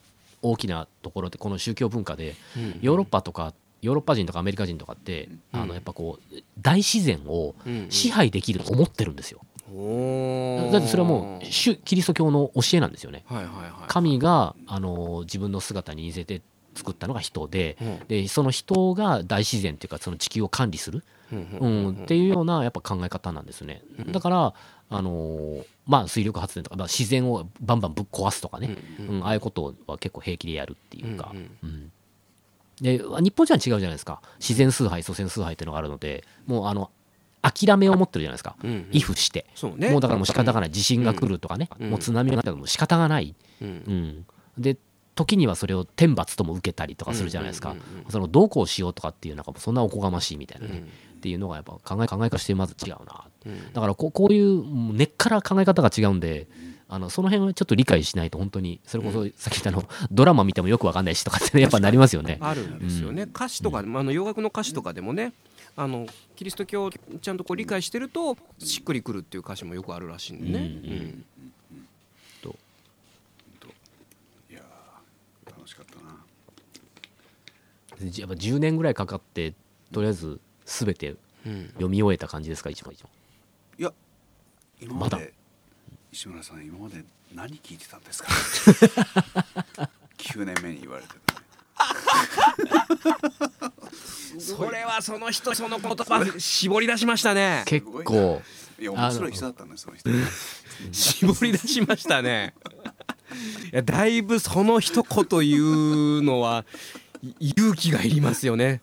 [0.43, 2.79] 大きなところでこの宗教文化でうん。
[2.83, 5.61] ヨーロッパとかヨーロッパ人とかアメリカ人とかって、うん。
[5.61, 9.41] あのやっぱこう大自然をうん支配できると思ってるんですよ。
[9.73, 10.73] おー。
[10.73, 13.25] だってそれはもう主キリスト教の教えなんですよね。
[13.27, 16.43] はいはいはい神があの自分の姿に似せて
[16.75, 17.99] 作ったのが人でうん。
[18.09, 23.83] でその人が大自然っていうかその地球を管理する、うんうんっていうようなやっぱ考え方なんですね。
[24.09, 24.55] だから
[24.89, 31.49] あのまあ水力発電とか、まあ、自然をバンバンぶっ壊すとかね、うんああいうことは結構平気でやるっていうか、うんうん。
[31.63, 31.93] うん
[32.81, 34.21] で日本人は違うじゃないですか。
[34.39, 36.91] 自然崇拝祖先崇拝っていうのがあるのでもうあの
[37.43, 39.01] 諦めを持ってるじゃないですか、うんうん。
[39.15, 39.47] して、
[39.77, 39.91] ね。
[39.91, 40.71] もうだからもう仕方がない。
[40.71, 41.91] 地震が来るとかね、うん。
[41.91, 43.69] もう津波が来たらもう仕方がない、うん。
[43.69, 44.27] うん、
[44.59, 44.77] で
[45.15, 47.77] 時にはそれを天罰とも受けたりとかするじゃないですか、
[48.09, 50.85] そのどうこうしようとかっていうなんかもうそんなおこがましいみたいなね、うん。
[50.85, 53.25] っていうのがやっぱ考え考え方してまず違うな。
[53.47, 53.73] うん。
[53.73, 56.49] だからこうこういう根っから考え方が違うんで
[56.89, 62.39] あのその辺はちょっと理解しないと本当にそれこそさっき言ったあのドラマ見てもよくわかんないしとかってやっぱなりますよね。
[62.41, 65.33] あるんですよね、歌詞とか、まああの洋楽の歌詞とかでもね
[65.77, 66.07] あの
[66.37, 71.25] キリスト教をちゃんとこう理解してるとしっくりくるっていう歌詞もよくあるらしいんでね、うんうん。
[74.51, 76.13] いやー楽しかったな。
[78.01, 79.55] やっぱ10年ぐらいかかって
[79.93, 81.67] とりあえず全てうん。
[81.75, 82.71] 読み終えた感じですか？
[82.71, 83.11] 一番一番
[83.79, 83.93] いや
[84.81, 85.19] 今ままだ？
[85.19, 85.33] で
[86.17, 87.05] 石村さん今まで
[87.35, 88.31] 何聞いてたんですか？
[90.17, 91.41] 9年目に言われてたね
[94.41, 97.65] それはその人その言葉絞り出しましたね。
[97.67, 98.41] 結構。
[98.81, 100.09] いや面白い人だったんですその人。
[100.91, 102.55] 絞り出しましたね。
[103.71, 105.61] いやだいぶその一言言
[106.21, 106.65] うのは
[107.21, 108.81] い勇気がいりますよね。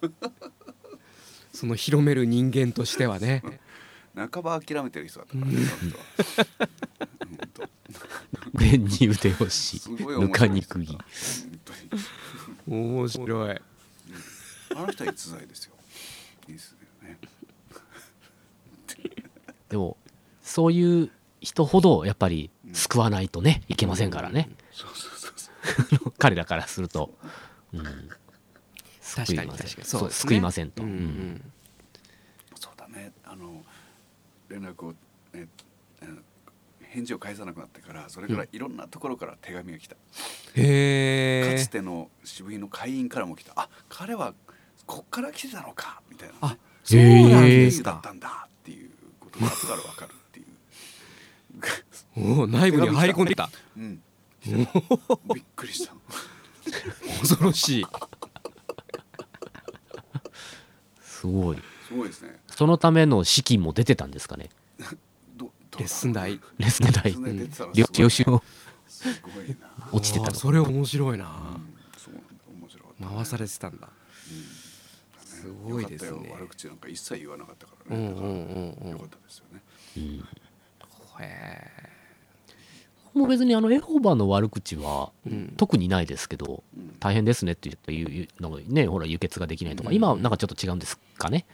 [1.52, 3.42] その広める人間としてはね。
[4.16, 5.58] 半ば諦めてる人だったからね
[8.54, 10.98] 弁に腕押しぬか面白いに釘本
[11.66, 11.74] 当
[12.76, 13.62] に面白い。
[14.76, 15.74] あの人は逸材ですよ。
[16.48, 17.18] いいですね。
[19.70, 19.98] でも
[20.42, 21.12] そういう
[21.42, 24.50] 人ほどやっぱり救わないとねいけませんからね。
[24.72, 26.14] そうそうそうそう。
[26.18, 27.14] 彼らからすると、
[27.74, 29.70] うん、確かに確かに。
[29.84, 30.10] そうね。
[30.12, 31.00] 救いませんと、うんううん。
[31.00, 31.52] ん
[32.56, 33.12] そうだね。
[33.24, 33.64] あの
[34.50, 34.94] 連絡を、
[35.34, 35.48] ね、
[36.94, 43.54] 返事を返さなくなってからそれからいろんなところから手紙が来た、へえかつての渋谷の会員からも来た。
[43.56, 44.36] あ彼は
[44.86, 50.44] こっから来てたのかみたいな、ね、あそうなんですかだったんだっていうことが後から分かるってい
[52.24, 52.38] う。
[52.38, 53.50] おお内部に入り込んでいた。
[53.76, 54.00] うん。
[54.46, 55.96] びっくりした
[57.22, 57.86] 恐ろしい。
[61.02, 61.58] すごい。
[61.88, 62.39] すごいですね。
[62.50, 64.50] そのための資金も出てたんですかね
[65.80, 68.43] レッスン代レッスン代レッスン代出てたらす領収を。
[69.91, 71.59] 落ちてたそれ面白いな。
[73.01, 73.89] 回されてたんだ。
[75.19, 76.09] すごいですね。
[76.09, 76.36] よかったよ。
[76.36, 78.91] 悪口なんか一切言わなかったからね、うんうんうんうん。
[78.91, 79.61] よかったですよね。
[81.19, 81.71] へ
[83.13, 85.53] もう別にあのエホバの悪口はえうん。
[85.57, 86.95] 特にないですけどうん。
[86.99, 89.91] 大変ですねって言って言うなんかねほら輸血ができないとか。
[89.91, 91.45] 今はなんかちょっと違うんですかね。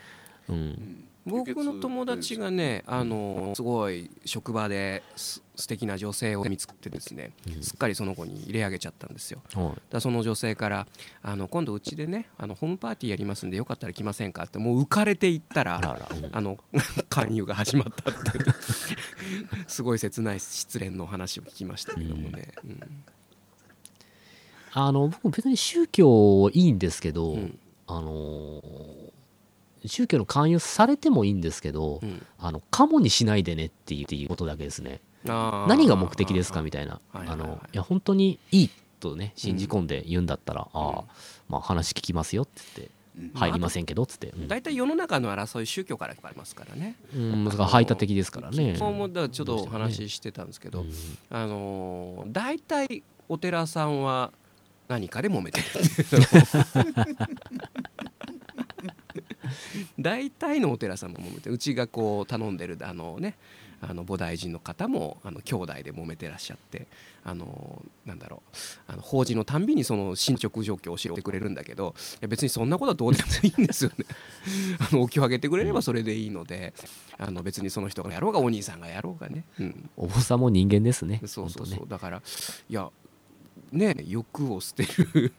[0.48, 9.42] うん僕の友達がねあのすごい職場です素敵な女性を見つけてですね、すっかりその子に入れ上げちゃったんですよ。
[9.54, 9.82] はい。
[9.92, 10.88] だその女性から
[11.22, 16.00] あの今度うちでねあのホームパーティーやりますんでよかったら来ませんかってもう浮かれていったら
[16.32, 16.58] あの
[17.10, 18.20] 勧誘が始まったって
[19.68, 22.80] すごい切ない失恋の話を聞きましたけどもね、うん。
[24.72, 27.60] あの僕別に宗教いいんですけど、うん。
[27.86, 29.19] あのー
[29.86, 32.26] 宗教の勧誘されてもいいんですけど、うん。
[32.38, 35.02] あのカモにしないでねっていうっていうことだけですね。
[35.26, 37.00] 何が目的ですかみたいな。
[37.12, 37.34] はいはいはい。
[37.34, 38.70] あのいや本当にいい
[39.00, 41.04] とね信じ込んで言うんだったら、ああ
[41.48, 43.32] まあ話聞きますよって言ってうん。
[43.34, 44.48] 入りませんけどっつって、うん。
[44.48, 46.96] 大体世の中の争い宗教からありますからね。
[47.16, 48.76] うん、だから排他的ですからね。
[48.78, 50.92] 昨日もだちょっとお話ししてたんですけど、うん。
[51.30, 54.32] あのー大体お寺さんは
[54.88, 55.68] 何かで揉めてる
[60.00, 63.36] 大体のお寺さんも揉めてるうちがこう頼んでるあのね
[63.82, 66.88] あの菩提寺の方もあの兄弟で揉めてらっしゃって
[67.24, 68.58] あのなんだろう
[68.88, 74.06] あの法事のたんびにその進捗状況を教えてくれるんだけどいや別にそんなことはどうでもいいんですよね。
[74.80, 76.74] あのお経をあげてくれればそれでいいので
[77.18, 81.22] あの別にその人がやろうがお兄さんがやろうがね、うん、お坊さんも人間ですね。
[81.26, 82.22] そうそうそう、本だから
[82.70, 82.92] いや
[83.72, 85.32] ね欲を捨てる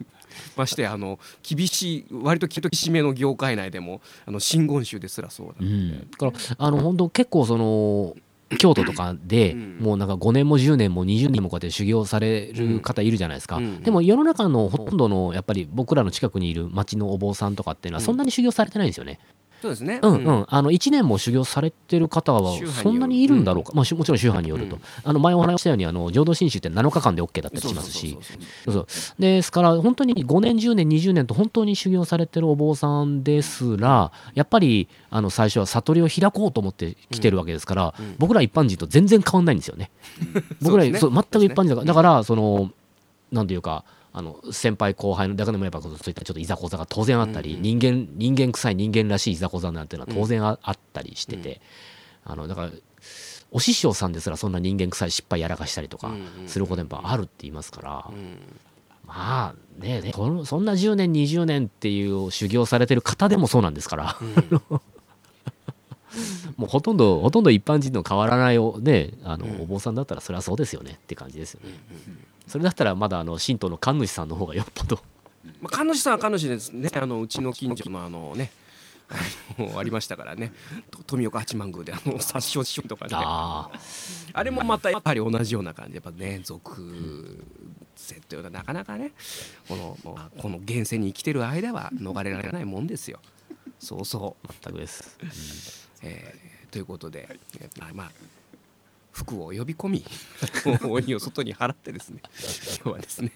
[0.57, 8.17] ましてあの厳しい割と厳しめの業界内でもあの真言宗ですらそうだうん、だからあの本当結構その
[8.59, 9.79] 京都とかで、うん。
[9.81, 13.83] もうなんか5年も10年も20年もこうやって修行される方いるじゃないですか、うん。
[13.83, 19.21] でも世の中のほとんどのやっぱり僕らの近くにいる町のお坊さんとかっていうのはそんなに修行されてないんですよね。
[19.61, 20.01] そうですね。
[20.03, 22.53] うんうん、あの1年も修行されてる方は
[22.83, 24.83] そんなにいるんだろうか、まあ、しもちろん宗派によると、うん。
[25.05, 28.19] あの前お話ししたようにあの浄土真宗って7日間で OK だったりしますし。
[29.19, 38.15] ですから本当に5年10年20年と本当に修行されてるお坊さんですらやっぱりあの最初は悟りを開こうと思って来てるわけですから、うん。
[38.19, 39.91] 僕ら一般人と全然変わんないんですよね。
[40.63, 42.71] 僕らそう全く一般人だからだからその
[43.31, 51.61] なんていうかあの先輩後輩の中でもやっぱそういったちょっといざこざが当然あったり、うんうん人間人間臭い人間らしいいざこざなんていうのは当然あ,、あったりしてて、
[52.25, 52.71] あのだから
[53.53, 58.39] お師匠さんですらそんな人間臭い失敗やらかしたりとかうんうんすることやっぱあるって言いますから、うん。
[59.07, 64.17] まあねねそんな10年20年っていう修行されてる方でもそうなんですから、
[66.57, 69.61] もうほとんどほとんど一般人の変わらないお,、ね、あのうん。
[69.63, 71.75] お坊さんだったらそれはそうですよねって感じですよね。
[72.47, 75.01] それだったらまだあの神道の神主さんの方がよっぽど。
[75.61, 76.91] まあ、神主さんは神主ですね。
[76.95, 78.51] あのうちの近所のあのね
[79.77, 80.53] ありましたからね。
[80.91, 83.13] と富岡八幡宮であの殺傷師匠とかね。
[83.13, 83.71] あ
[84.45, 85.95] れもまたやっぱり同じような感じ。
[85.95, 87.45] やっぱね俗
[87.97, 89.13] 性というのはなかなかね
[89.69, 89.99] この
[90.39, 93.21] この現世に生きてる間は逃れられないもんですよ。
[93.79, 94.49] そうそう。
[94.63, 95.90] 全くです。
[96.03, 97.29] えーということで、
[97.61, 98.13] えーまあまあ
[99.13, 100.05] 服を呼び込み
[100.89, 102.21] 鬼を外に払ってですね
[102.83, 103.33] 今日はですね、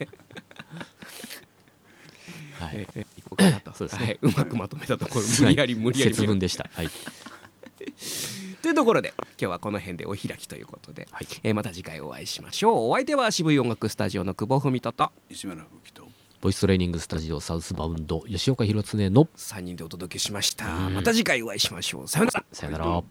[2.58, 2.86] はい。
[2.94, 3.72] えー行こうかなと。
[3.74, 4.06] そうですね。
[4.06, 4.18] はい。
[4.22, 6.14] うまくまとめたところ無理やり無理やり。
[6.14, 6.70] 節分でした。
[6.72, 6.88] はい。
[8.62, 11.26] というところで今日はこの辺でお開きということで、はい。
[11.42, 12.90] えーまた次回お会いしましょう。
[12.90, 15.12] お相手は渋い音楽スタジオの久保文人と。
[15.28, 16.03] 石村吹と
[16.44, 20.66] ボイストレーニングスタジオサウスバウンド吉岡弘恒の3人でお届けしました。
[20.88, 20.94] うん。
[20.96, 22.06] また次回お会いしましょう。
[22.06, 22.44] さようなら。
[22.52, 23.02] さよなら。